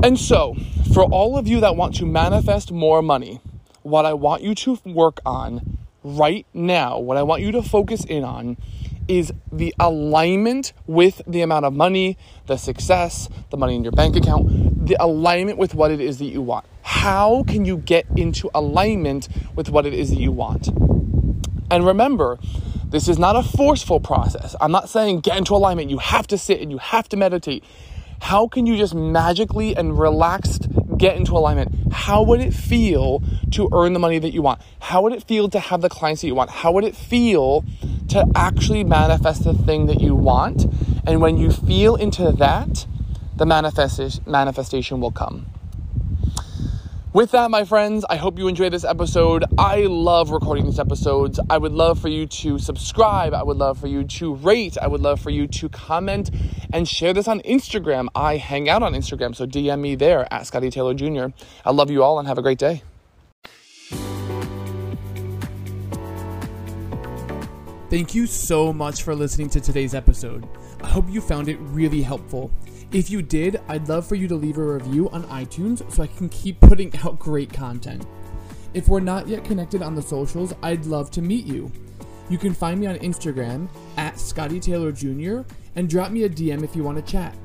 And 0.05 0.19
so, 0.19 0.55
for 0.93 1.05
all 1.05 1.39
of 1.39 1.49
you 1.49 1.61
that 1.61 1.77
want 1.77 1.95
to 1.95 2.05
manifest 2.05 2.71
more 2.71 3.01
money, 3.01 3.41
what 3.81 4.05
I 4.05 4.13
want 4.13 4.43
you 4.43 4.55
to 4.57 4.79
work 4.85 5.21
on 5.25 5.79
right 6.05 6.45
now, 6.53 6.99
what 6.99 7.17
I 7.17 7.23
want 7.23 7.41
you 7.41 7.53
to 7.53 7.63
focus 7.63 8.05
in 8.05 8.23
on 8.23 8.59
is 9.09 9.33
the 9.51 9.75
alignment 9.79 10.73
with 10.87 11.23
the 11.27 11.43
amount 11.43 11.65
of 11.65 11.73
money, 11.73 12.17
the 12.47 12.57
success, 12.57 13.29
the 13.51 13.57
money 13.57 13.75
in 13.77 13.83
your 13.83 13.93
bank 13.93 14.17
account, 14.17 14.87
the 14.87 14.97
alignment 15.01 15.59
with 15.59 15.75
what 15.75 15.91
it 15.91 16.01
is 16.01 16.19
that 16.19 16.27
you 16.27 16.43
want. 16.43 16.67
How 16.83 17.45
can 17.45 17.65
you 17.65 17.77
get 17.77 18.07
into 18.17 18.51
alignment 18.55 19.29
with 19.55 19.69
what 19.69 19.87
it 19.87 19.95
is 19.95 20.11
that 20.11 20.19
you 20.19 20.33
want? 20.33 20.69
And 21.71 21.87
remember, 21.87 22.39
this 22.87 23.09
is 23.09 23.19
not 23.19 23.37
a 23.37 23.43
forceful 23.43 24.01
process. 24.01 24.55
I'm 24.61 24.73
not 24.73 24.89
saying 24.89 25.21
get 25.21 25.39
into 25.39 25.55
alignment. 25.55 25.91
You 25.91 25.99
have 25.99 26.27
to 26.29 26.39
sit 26.39 26.61
and 26.61 26.71
you 26.71 26.79
have 26.79 27.09
to 27.11 27.17
meditate. 27.17 27.65
How 28.21 28.47
can 28.47 28.67
you 28.67 28.77
just 28.77 28.95
magically 28.95 29.75
and 29.75 29.99
relaxed 29.99 30.69
get 30.97 31.17
into 31.17 31.33
alignment? 31.33 31.93
How 31.93 32.23
would 32.23 32.41
it 32.41 32.55
feel 32.55 33.23
to 33.53 33.69
earn 33.73 33.95
the 33.95 33.99
money 33.99 34.19
that 34.19 34.33
you 34.33 34.43
want? 34.43 34.61
How 34.79 35.03
would 35.03 35.13
it 35.13 35.25
feel 35.25 35.49
to 35.49 35.59
have 35.59 35.81
the 35.81 35.89
clients 35.89 36.21
that 36.21 36.29
you 36.29 36.35
want? 36.35 36.51
How 36.51 36.71
would 36.73 36.85
it 36.85 36.95
feel 36.95 37.65
to 38.13 38.31
actually 38.35 38.85
manifest 38.85 39.45
the 39.45 39.55
thing 39.55 39.87
that 39.87 40.01
you 40.01 40.15
want. 40.15 40.67
And 41.07 41.21
when 41.21 41.39
you 41.39 41.51
feel 41.51 41.97
into 41.97 42.31
that, 42.33 42.87
the 43.37 43.47
manifestation 43.47 44.23
manifestation 44.27 45.01
will 45.01 45.11
come. 45.11 45.47
With 47.15 47.31
that, 47.33 47.51
my 47.51 47.65
friends, 47.65 48.05
I 48.09 48.17
hope 48.17 48.39
you 48.39 48.49
enjoyed 48.49 48.73
this 48.73 48.85
episode. 48.85 49.45
I 49.59 49.83
love 49.83 50.31
recording 50.31 50.65
these 50.65 50.79
episodes. 50.79 51.41
I 51.51 51.59
would 51.59 51.73
love 51.73 51.99
for 51.99 52.09
you 52.09 52.27
to 52.27 52.59
subscribe. 52.59 53.35
I 53.35 53.43
would 53.43 53.57
love 53.57 53.79
for 53.79 53.87
you 53.87 54.05
to 54.05 54.35
rate. 54.35 54.77
I 54.81 54.89
would 54.89 55.01
love 55.01 55.21
for 55.21 55.31
you 55.31 55.47
to 55.47 55.69
comment 55.71 56.31
and 56.73 56.89
share 56.89 57.13
this 57.13 57.29
on 57.29 57.41
Instagram. 57.41 58.09
I 58.15 58.37
hang 58.37 58.69
out 58.69 58.83
on 58.83 58.93
Instagram, 58.95 59.35
so 59.35 59.47
DM 59.47 59.81
me 59.81 59.95
there 59.95 60.27
at 60.33 60.47
Scottie 60.47 60.71
Taylor 60.71 60.95
Jr. 60.95 61.27
I 61.65 61.71
love 61.71 61.91
you 61.91 62.03
all 62.03 62.19
and 62.19 62.29
have 62.29 62.39
a 62.39 62.43
great 62.43 62.59
day. 62.59 62.83
Thank 67.93 68.15
you 68.15 68.27
so 68.27 68.73
much 68.73 69.03
for 69.03 69.15
listening 69.15 69.51
to 69.51 69.61
today's 69.61 69.95
episode. 69.95 70.49
I 70.81 70.89
hope 70.89 71.11
you 71.11 71.21
found 71.21 71.51
it 71.51 71.59
really 71.61 72.01
helpful. 72.01 72.51
If 72.91 73.11
you 73.11 73.21
did, 73.21 73.61
I'd 73.69 73.87
love 73.87 74.07
for 74.07 74.15
you 74.15 74.27
to 74.29 74.35
leave 74.35 74.57
a 74.57 74.65
review 74.65 75.11
on 75.11 75.25
iTunes 75.25 75.93
so 75.93 76.03
I 76.03 76.07
can 76.07 76.31
keep 76.31 76.59
putting 76.59 76.91
out 77.05 77.19
great 77.19 77.53
content. 77.53 78.07
If 78.73 78.89
we're 78.89 79.01
not 79.01 79.29
yet 79.29 79.45
connected 79.45 79.83
on 79.83 79.95
the 79.95 80.01
socials, 80.01 80.55
I'd 80.63 80.87
love 80.87 81.11
to 81.11 81.21
meet 81.21 81.45
you. 81.45 81.71
You 82.31 82.39
can 82.39 82.55
find 82.55 82.81
me 82.81 82.87
on 82.87 82.97
Instagram 83.01 83.69
at 83.99 84.19
Scottie 84.19 84.59
Taylor 84.59 84.91
Jr. 84.91 85.41
and 85.77 85.87
drop 85.87 86.13
me 86.13 86.23
a 86.23 86.31
DM 86.31 86.65
if 86.65 86.75
you 86.75 86.83
want 86.83 86.97
to 86.97 87.13
chat. 87.13 87.37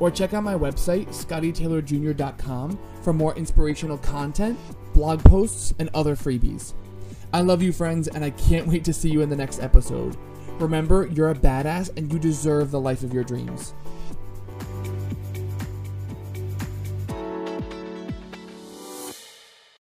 Or 0.00 0.10
check 0.10 0.34
out 0.34 0.44
my 0.44 0.54
website, 0.54 1.06
scottietaylorjr.com, 1.08 2.78
for 3.00 3.14
more 3.14 3.34
inspirational 3.36 3.96
content, 3.96 4.58
blog 4.92 5.24
posts, 5.24 5.72
and 5.78 5.88
other 5.94 6.14
freebies. 6.14 6.74
I 7.34 7.40
love 7.40 7.62
you, 7.62 7.72
friends, 7.72 8.06
and 8.06 8.24
I 8.24 8.30
can't 8.30 8.68
wait 8.68 8.84
to 8.84 8.92
see 8.92 9.10
you 9.10 9.20
in 9.20 9.28
the 9.28 9.34
next 9.34 9.60
episode. 9.60 10.16
Remember, 10.60 11.08
you're 11.08 11.30
a 11.30 11.34
badass 11.34 11.90
and 11.96 12.12
you 12.12 12.20
deserve 12.20 12.70
the 12.70 12.78
life 12.78 13.02
of 13.02 13.12
your 13.12 13.24
dreams. 13.24 13.74